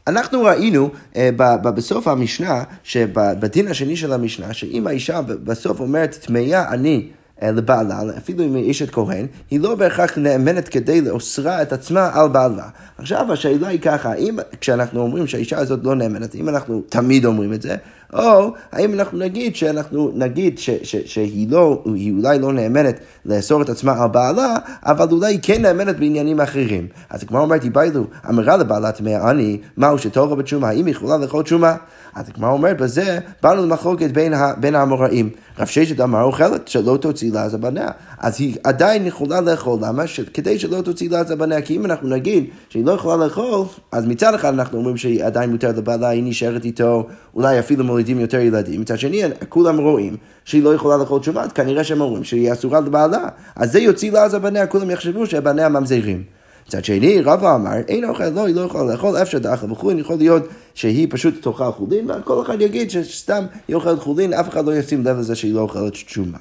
אנחנו 0.07 0.43
ראינו 0.43 0.89
אה, 1.15 1.29
בסוף 1.63 2.07
המשנה, 2.07 2.63
שבדין 2.83 3.67
השני 3.67 3.95
של 3.95 4.13
המשנה, 4.13 4.53
שאם 4.53 4.87
האישה 4.87 5.21
בסוף 5.21 5.79
אומרת 5.79 6.17
טמאה 6.21 6.69
אני 6.69 7.07
לבעלה, 7.41 8.01
אפילו 8.17 8.43
אם 8.43 8.55
היא 8.55 8.71
אשת 8.71 8.89
כהן, 8.89 9.25
היא 9.51 9.59
לא 9.59 9.75
בהכרח 9.75 10.17
נאמנת 10.17 10.67
כדי 10.67 11.01
לאוסרה 11.01 11.61
את 11.61 11.73
עצמה 11.73 12.09
על 12.13 12.27
בעלה. 12.29 12.69
עכשיו 12.97 13.33
השאלה 13.33 13.67
היא 13.67 13.79
ככה, 13.79 14.11
האם 14.11 14.39
כשאנחנו 14.61 15.01
אומרים 15.01 15.27
שהאישה 15.27 15.57
הזאת 15.57 15.79
לא 15.83 15.95
נאמנת, 15.95 16.35
אם 16.35 16.49
אנחנו 16.49 16.81
תמיד 16.89 17.25
אומרים 17.25 17.53
את 17.53 17.61
זה, 17.61 17.75
או 18.13 18.53
האם 18.71 18.93
אנחנו 18.93 19.17
נגיד 19.17 19.55
שאנחנו 19.55 20.11
נגיד 20.15 20.59
ש, 20.59 20.69
ש, 20.69 20.95
שהיא 20.95 21.51
לא, 21.51 21.83
היא 21.85 22.13
אולי 22.13 22.39
לא 22.39 22.53
נאמנת 22.53 22.99
לאסור 23.25 23.61
את 23.61 23.69
עצמה 23.69 24.03
על 24.03 24.09
בעלה, 24.09 24.55
אבל 24.83 25.07
אולי 25.11 25.27
היא 25.27 25.39
כן 25.41 25.61
נאמנת 25.61 25.99
בעניינים 25.99 26.41
אחרים. 26.41 26.87
אז 27.09 27.23
כמו 27.23 27.39
אומרת, 27.39 27.65
באילו, 27.65 28.03
אמרה 28.29 28.57
לבעלה 28.57 28.91
טמאה 28.91 29.31
אני, 29.31 29.57
מהו 29.77 29.97
שטובה 29.97 30.35
בתשומה, 30.35 30.69
האם 30.69 30.85
היא 30.85 30.91
יכולה 30.91 31.17
לאכול 31.17 31.43
תשומה? 31.43 31.75
אז 32.15 32.29
הגמרא 32.29 32.51
אומרת, 32.51 32.77
בזה 32.77 33.19
באנו 33.43 33.65
למחלוקת 33.65 34.11
בין, 34.11 34.33
בין 34.59 34.75
האמוראים. 34.75 35.29
רב 35.59 35.67
ששת 35.67 36.01
אמר 36.01 36.23
אוכלת 36.23 36.67
שלא 36.67 36.97
תוציא 37.01 37.31
לעזה 37.33 37.57
בניה. 37.57 37.87
אז 38.19 38.35
היא 38.39 38.55
עדיין 38.63 39.05
יכולה 39.05 39.41
לאכול, 39.41 39.79
למה? 39.81 40.07
ש... 40.07 40.19
כדי 40.19 40.59
שלא 40.59 40.81
תוציא 40.81 41.09
לעזה 41.09 41.35
בניה. 41.35 41.61
כי 41.61 41.75
אם 41.75 41.85
אנחנו 41.85 42.09
נגיד 42.09 42.45
שהיא 42.69 42.85
לא 42.85 42.91
יכולה 42.91 43.25
לאכול, 43.25 43.65
אז 43.91 44.05
מצד 44.05 44.33
אחד 44.33 44.53
אנחנו 44.53 44.77
אומרים 44.77 44.97
שהיא 44.97 45.23
עדיין 45.23 45.51
מותרת 45.51 45.77
לבעלה, 45.77 46.09
היא 46.09 46.23
נשארת 46.23 46.65
איתו, 46.65 47.07
אולי 47.35 47.59
אפילו 47.59 47.83
מולידים 47.97 48.19
יותר 48.19 48.39
ילדים. 48.39 48.81
מצד 48.81 48.99
שני, 48.99 49.23
כולם 49.49 49.77
רואים 49.77 50.17
שהיא 50.45 50.63
לא 50.63 50.75
יכולה 50.75 50.97
לאכול 50.97 51.19
תשומת, 51.19 51.51
כנראה 51.51 51.83
שהם 51.83 52.01
אומרים 52.01 52.23
שהיא 52.23 52.53
אסורה 52.53 52.79
לבעלה. 52.79 53.27
אז 53.55 53.71
זה 53.71 53.79
יוציא 53.79 54.11
לעזה 54.11 54.39
בניה, 54.39 54.67
כולם 54.67 54.89
יחשבו 54.89 55.25
שבניה 55.25 55.69
ממזרים. 55.69 56.23
מצד 56.67 56.85
שני, 56.85 57.21
רבא 57.21 57.55
אמר, 57.55 57.71
אין 57.87 58.05
אוכל, 58.05 58.29
לא, 58.29 58.45
היא 58.45 58.55
לא 58.55 58.61
יכולה 58.61 58.91
לאכול, 58.91 59.17
אפשר 59.21 59.37
דאכל 59.37 59.67
בחולין, 59.67 59.99
יכול 59.99 60.15
להיות 60.15 60.43
שהיא 60.73 61.07
פשוט 61.09 61.41
תאכל 61.41 61.71
חולין, 61.71 62.11
וכל 62.11 62.41
אחד 62.41 62.61
יגיד 62.61 62.91
שסתם 62.91 63.45
היא 63.67 63.75
אוכלת 63.75 63.99
חולין, 63.99 64.33
אף 64.33 64.49
אחד 64.49 64.65
לא 64.65 64.75
ישים 64.75 65.05
לב 65.05 65.19
לזה 65.19 65.35
שהיא 65.35 65.53
לא 65.53 65.59
אוכלת 65.59 65.93
תשומה. 65.93 66.37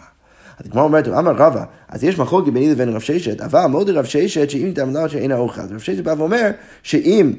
אז 0.58 0.70
כמו 0.70 0.80
אומרת, 0.80 1.08
אמר 1.08 1.32
רבא, 1.32 1.64
אז 1.88 2.04
יש 2.04 2.18
מחלוקת 2.18 2.52
ביני 2.52 2.70
לבין 2.70 2.88
רב 2.88 3.00
ששת, 3.00 3.40
אבל 3.40 3.66
מאוד 3.66 3.90
רב 3.90 4.04
ששת 4.04 4.50
שאם 4.50 4.72
תאמר 4.74 5.08
שאין 5.08 5.32
האוכל. 5.32 5.60
רב 5.60 5.78
ששת 5.78 6.04
בא 6.04 6.14
ואומר 6.18 6.50
שאם... 6.82 7.32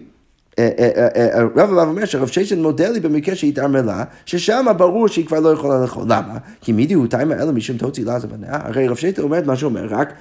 אה, 0.60 0.70
אה, 0.80 1.08
אה, 1.16 1.44
רב 1.44 1.60
אבא 1.60 1.84
אומר 1.84 2.06
שרב 2.06 2.28
ששת 2.28 2.58
מודה 2.58 2.90
לי 2.90 3.00
במקרה 3.00 3.36
שהיא 3.36 3.52
התערמלה, 3.52 4.04
ששם 4.26 4.66
ברור 4.78 5.08
שהיא 5.08 5.26
כבר 5.26 5.40
לא 5.40 5.50
יכולה 5.50 5.82
לאכול. 5.82 6.04
למה? 6.08 6.38
כי 6.62 6.72
מי 6.72 6.86
דיהותיים 6.86 7.32
האלה 7.32 7.52
משום 7.52 7.78
תוציא 7.78 8.06
לעזה 8.06 8.28
בניה? 8.28 8.60
הרי 8.64 8.88
רב 8.88 8.96
ששת 8.96 9.20
אומר 9.20 9.38
את 9.38 9.46
מה 9.46 9.56
שאומר, 9.56 9.86
רק 9.90 10.14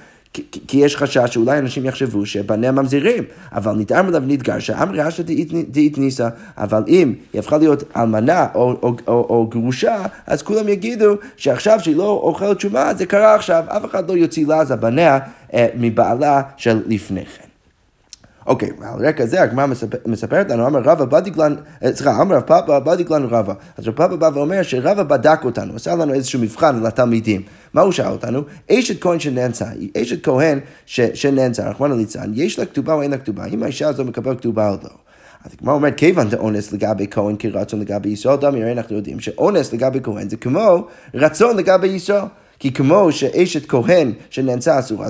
כי 0.67 0.77
יש 0.77 0.95
חשש 0.95 1.33
שאולי 1.33 1.59
אנשים 1.59 1.85
יחשבו 1.85 2.25
שבניה 2.25 2.71
ממזירים, 2.71 3.23
אבל 3.51 3.75
נטעם 3.75 4.07
עליו 4.07 4.23
נתגרשה, 4.27 4.83
אמרי 4.83 5.07
אשתא 5.07 5.23
דאית 5.69 5.97
ניסה, 5.97 6.29
אבל 6.57 6.83
אם 6.87 7.13
היא 7.33 7.39
הפכה 7.39 7.57
להיות 7.57 7.83
אלמנה 7.95 8.47
או, 8.55 9.47
גרושה, 9.51 10.05
אז 10.27 10.41
כולם 10.41 10.69
יגידו 10.69 11.15
שעכשיו 11.37 11.79
שהיא 11.79 11.95
לא 11.95 12.09
אוכלת 12.23 12.57
תשומה, 12.57 12.93
זה 12.93 13.05
קרה 13.05 13.35
עכשיו, 13.35 13.63
אף 13.67 13.85
אחד 13.85 14.09
לא 14.09 14.17
יוציא 14.17 14.47
לעזה 14.47 14.75
בניה 14.75 15.19
אה, 15.53 15.67
מבעלה 15.75 16.41
של 16.57 16.81
לפני 16.87 17.25
כן. 17.25 17.46
אוקיי, 18.47 18.69
על 18.81 19.07
רקע 19.07 19.25
זה 19.25 19.41
הגמרא 19.41 19.65
מספרת 20.05 20.49
לנו, 20.51 20.67
אמר 20.67 20.79
רבא 20.79 21.05
בדיקלן, 21.05 21.55
אה, 21.83 21.95
סליחה, 21.95 22.21
אמר 22.21 22.35
רב 22.35 22.41
פאפה 22.41 22.79
בדיקלן 22.79 23.23
רבא. 23.23 23.53
אז 23.77 23.87
רב 23.87 23.95
פאפה 23.95 24.15
בא 24.15 24.29
ואומר 24.33 24.63
שרבא 24.63 25.03
בדק 25.03 25.39
אותנו, 25.43 25.75
עשה 25.75 25.95
לנו 25.95 26.13
איזשהו 26.13 26.39
מבחן 26.39 26.83
לתלמידים. 26.83 27.41
מה 27.73 27.81
הוא 27.81 27.91
שאל 27.91 28.11
אותנו? 28.11 28.41
אשת 28.71 29.01
כהן 29.01 29.19
שנאנסה, 29.19 29.65
אשת 29.97 30.23
כהן 30.23 30.59
שנאנסה, 30.85 31.69
רחמנא 31.69 31.93
ליצן, 31.93 32.31
יש 32.33 32.59
לה 32.59 32.65
כתובה 32.65 32.93
או 32.93 33.01
אין 33.01 33.11
לה 33.11 33.17
כתובה? 33.17 33.45
אם 33.45 33.63
האישה 33.63 33.87
הזו 33.87 34.05
מקבלת 34.05 34.39
כתובה 34.39 34.69
או 34.69 34.75
לא. 34.83 34.89
אז 35.45 35.51
הגמרא 35.59 35.73
אומרת, 35.73 35.97
כיוון 35.97 36.29
דאונס 36.29 36.71
לגבי 36.71 37.07
כהן 37.11 37.35
כרצון 37.39 37.79
לגבי 37.79 38.09
ישראל, 38.09 38.35
דמי 38.35 38.63
הרי 38.63 38.71
אנחנו 38.71 38.95
יודעים 38.95 39.19
שאונס 39.19 39.73
לגבי 39.73 39.99
כהן 40.03 40.29
זה 40.29 40.37
כמו 40.37 40.87
רצון 41.13 41.57
לגבי 41.57 41.87
ישראל. 41.87 42.23
כי 42.59 42.73
כמו 42.73 43.11
שאשת 43.11 43.69
כהן 43.69 44.11
שנאנסה 44.29 44.79
אסורה, 44.79 45.07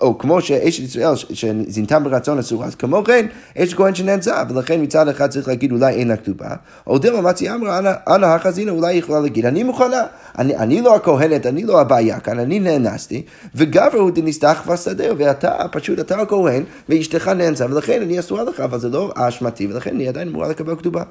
או 0.00 0.18
כמו 0.18 0.40
שאשת 0.40 0.82
ישראל 0.82 1.16
שזינתה 1.16 1.98
ברצון 1.98 2.38
אסורה, 2.38 2.66
אז 2.66 2.74
כמו 2.74 3.04
כן, 3.04 3.26
אשת 3.58 3.76
כהן 3.76 3.94
שנאנסה, 3.94 4.42
ולכן 4.50 4.82
מצד 4.82 5.08
אחד 5.08 5.30
צריך 5.30 5.48
להגיד 5.48 5.72
אולי 5.72 5.94
אין 5.94 6.08
לה 6.08 6.16
כתובה, 6.16 6.48
או 6.86 6.98
דילמה 6.98 7.20
מצי 7.20 7.50
אמרה, 7.50 7.78
אנא 8.08 8.26
החזינה, 8.26 8.72
אולי 8.72 8.92
יכולה 8.92 9.20
להגיד, 9.20 9.46
אני 9.46 9.62
מוכנה, 9.62 10.02
אני, 10.38 10.56
אני 10.56 10.82
לא 10.82 10.94
הכהנת, 10.96 11.46
אני 11.46 11.64
לא 11.64 11.80
הבעיה 11.80 12.20
כאן, 12.20 12.38
אני 12.38 12.60
נאנסתי, 12.60 13.22
וגבר 13.54 13.98
הוא 13.98 14.10
דנסתח 14.10 14.62
ושדה, 14.72 15.04
ואתה, 15.18 15.56
פשוט 15.72 15.98
אתה 15.98 16.20
הכהן, 16.20 16.62
ואשתך 16.88 17.28
נאנסה, 17.28 17.66
ולכן 17.66 18.02
אני 18.02 18.20
אסורה 18.20 18.44
לך, 18.44 18.60
אבל 18.60 18.78
זה 18.78 18.88
לא 18.88 19.12
אשמתי, 19.14 19.66
ולכן 19.66 19.94
אני 19.94 20.08
עדיין 20.08 20.28
אמורה 20.28 20.48
לקבל 20.48 20.76
כתובה. 20.76 21.02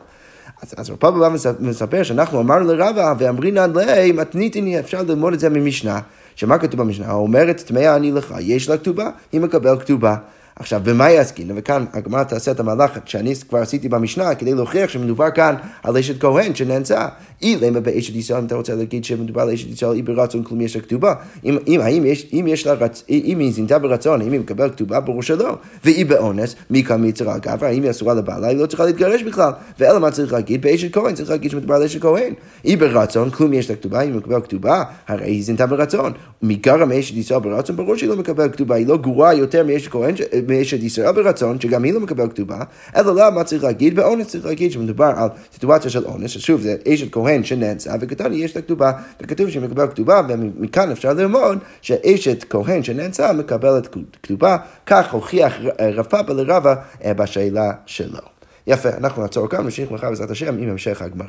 אז, 0.61 0.73
אז 0.77 0.89
רב 0.89 0.95
פאפה 0.95 1.19
בא 1.19 1.29
מספר 1.59 2.03
שאנחנו 2.03 2.41
אמרנו 2.41 2.73
לרבה 2.73 3.13
ואמרינן 3.19 3.71
ליה 3.75 4.13
מתניתני, 4.13 4.79
אפשר 4.79 5.01
ללמוד 5.03 5.33
את 5.33 5.39
זה 5.39 5.49
ממשנה, 5.49 5.99
שמה 6.35 6.57
כתוב 6.57 6.81
במשנה? 6.81 7.11
אומרת 7.11 7.63
טמאה 7.67 7.95
אני 7.95 8.11
לך, 8.11 8.33
יש 8.39 8.69
לה 8.69 8.77
כתובה, 8.77 9.09
היא 9.31 9.41
מקבל 9.41 9.79
כתובה. 9.79 10.15
עכשיו, 10.59 10.81
במה 10.83 11.09
יעסקין? 11.09 11.51
וכאן 11.55 11.85
הגמרא 11.93 12.23
תעשה 12.23 12.51
את 12.51 12.59
המהלך 12.59 12.91
שאני 13.05 13.35
כבר 13.49 13.59
עשיתי 13.59 13.89
במשנה 13.89 14.35
כדי 14.35 14.53
להוכיח 14.53 14.89
שמדובר 14.89 15.31
כאן 15.31 15.55
על 15.83 15.97
אשת 15.97 16.21
כהן 16.21 16.55
שנאנסה. 16.55 17.07
אי 17.41 17.57
למה 17.61 17.79
באשת 17.79 18.15
ישראל, 18.15 18.39
אם 18.39 18.45
אתה 18.45 18.55
רוצה 18.55 18.75
להגיד 18.75 19.05
שמדובר 19.05 19.41
על 19.41 19.49
אשת 19.49 19.67
ישראל, 19.67 19.95
היא 19.95 20.03
ברצון 20.03 20.43
כלום 20.43 20.61
יש 20.61 20.75
לה 20.75 20.81
כתובה. 20.81 21.13
אם, 21.45 21.57
אם, 21.67 21.81
האם 21.81 22.05
יש, 22.05 22.27
אם 22.33 22.45
יש 22.47 22.67
לה 22.67 22.73
רצ... 22.73 23.03
אם 23.09 23.39
היא 23.39 23.53
זינתה 23.53 23.79
ברצון, 23.79 24.21
האם 24.21 24.31
היא 24.31 24.39
מקבלת 24.39 24.75
כתובה? 24.75 24.99
ברור 24.99 25.23
שלא. 25.23 25.57
והיא 25.83 26.05
באונס, 26.05 26.55
מי 26.69 26.83
כאן 26.83 27.01
מיצרה 27.01 27.37
גברא, 27.37 27.67
האם 27.67 27.83
היא 27.83 27.91
אסורה 27.91 28.13
לבעלה, 28.13 28.47
היא 28.47 28.57
לא 28.57 28.65
צריכה 28.65 28.85
להתגרש 28.85 29.23
בכלל. 29.23 29.51
ואלא 29.79 29.99
מה 29.99 30.11
צריך 30.11 30.33
להגיד? 30.33 30.61
באשת 30.61 30.93
כהן, 30.93 31.15
צריך 31.15 31.29
להגיד 31.29 31.51
שמדובר 31.51 31.75
על 31.75 31.83
אשת 31.83 32.01
כהן. 32.01 32.33
היא 32.63 32.77
ברצון, 32.77 33.29
כלום 33.29 33.53
יש 33.53 33.69
לה 33.69 33.75
כתובה, 33.75 34.01
אם 34.01 34.07
היא 34.07 34.17
מקבלת 34.17 34.43
כתובה, 34.43 34.83
הרי 35.07 35.25
היא 35.25 35.43
זינתה 35.43 35.65
ברצון. 35.65 36.13
מגרה 36.41 36.85
מאשת 36.85 37.15
ישראל 37.15 37.39
ברצון, 37.39 37.75
ברור 37.75 37.95
שהיא 37.95 38.09
לא 38.09 38.15
מקבלת 38.15 38.53
כתובה, 38.53 38.75
היא 38.75 38.87
לא 38.87 38.97
גרועה 38.97 39.33
יותר 39.33 39.63
מאשת 39.63 39.91
כהן, 39.91 40.15
מאשת 40.49 40.83
ישראל 40.83 41.11
ברצון, 41.11 41.61
שגם 41.61 41.83
היא 41.83 41.93
לא 41.93 41.99
מקבלת 41.99 42.33
כתובה, 42.33 42.59
אלא 42.95 43.15
למה 43.15 43.43
צריך 43.43 43.63
להגיד? 43.63 43.95
באונס 43.95 44.27
צריך 44.27 44.45
להגיד 44.45 44.71
שמדובר 44.71 45.11
על 45.15 45.29
סיטואציה 45.53 45.89
של 45.89 46.05
אונס, 46.05 46.31
ששוב, 46.31 46.61
זה 46.61 46.75
אשת 46.87 47.11
כהן 47.11 47.43
שנאנסה, 47.43 47.93
וכתוב 47.99 48.27
יש 48.31 48.55
לה 48.55 48.61
כתובה, 48.61 48.91
וכתוב 49.21 49.49
שהיא 49.49 49.61
מקבלת 49.61 49.89
כתובה, 49.89 50.21
ומכאן 50.29 50.91
אפשר 50.91 51.13
ללמוד 51.13 51.57
שאשת 51.81 52.45
כהן 52.49 52.83
שנאנסה 52.83 53.33
מקבלת 53.33 53.95
כתובה, 54.23 54.57
כך 54.85 55.13
הוכיח 55.13 55.53
רב 55.95 56.05
פאפה 56.05 56.33
לרבה 56.33 56.75
אה, 57.03 57.13
בשאלה 57.13 57.71
שלו. 57.85 58.19
יפה, 58.67 58.89
אנחנו 58.89 59.21
נעצור 59.21 59.49
כאן, 59.49 59.63
נמשיך 59.63 59.91
מחר 59.91 60.09
בעזרת 60.09 60.31
השם 60.31 60.57
עם 60.57 60.69
המשך 60.69 61.01
הגמרא. 61.01 61.27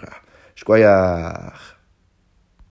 שקוייך. 0.56 1.79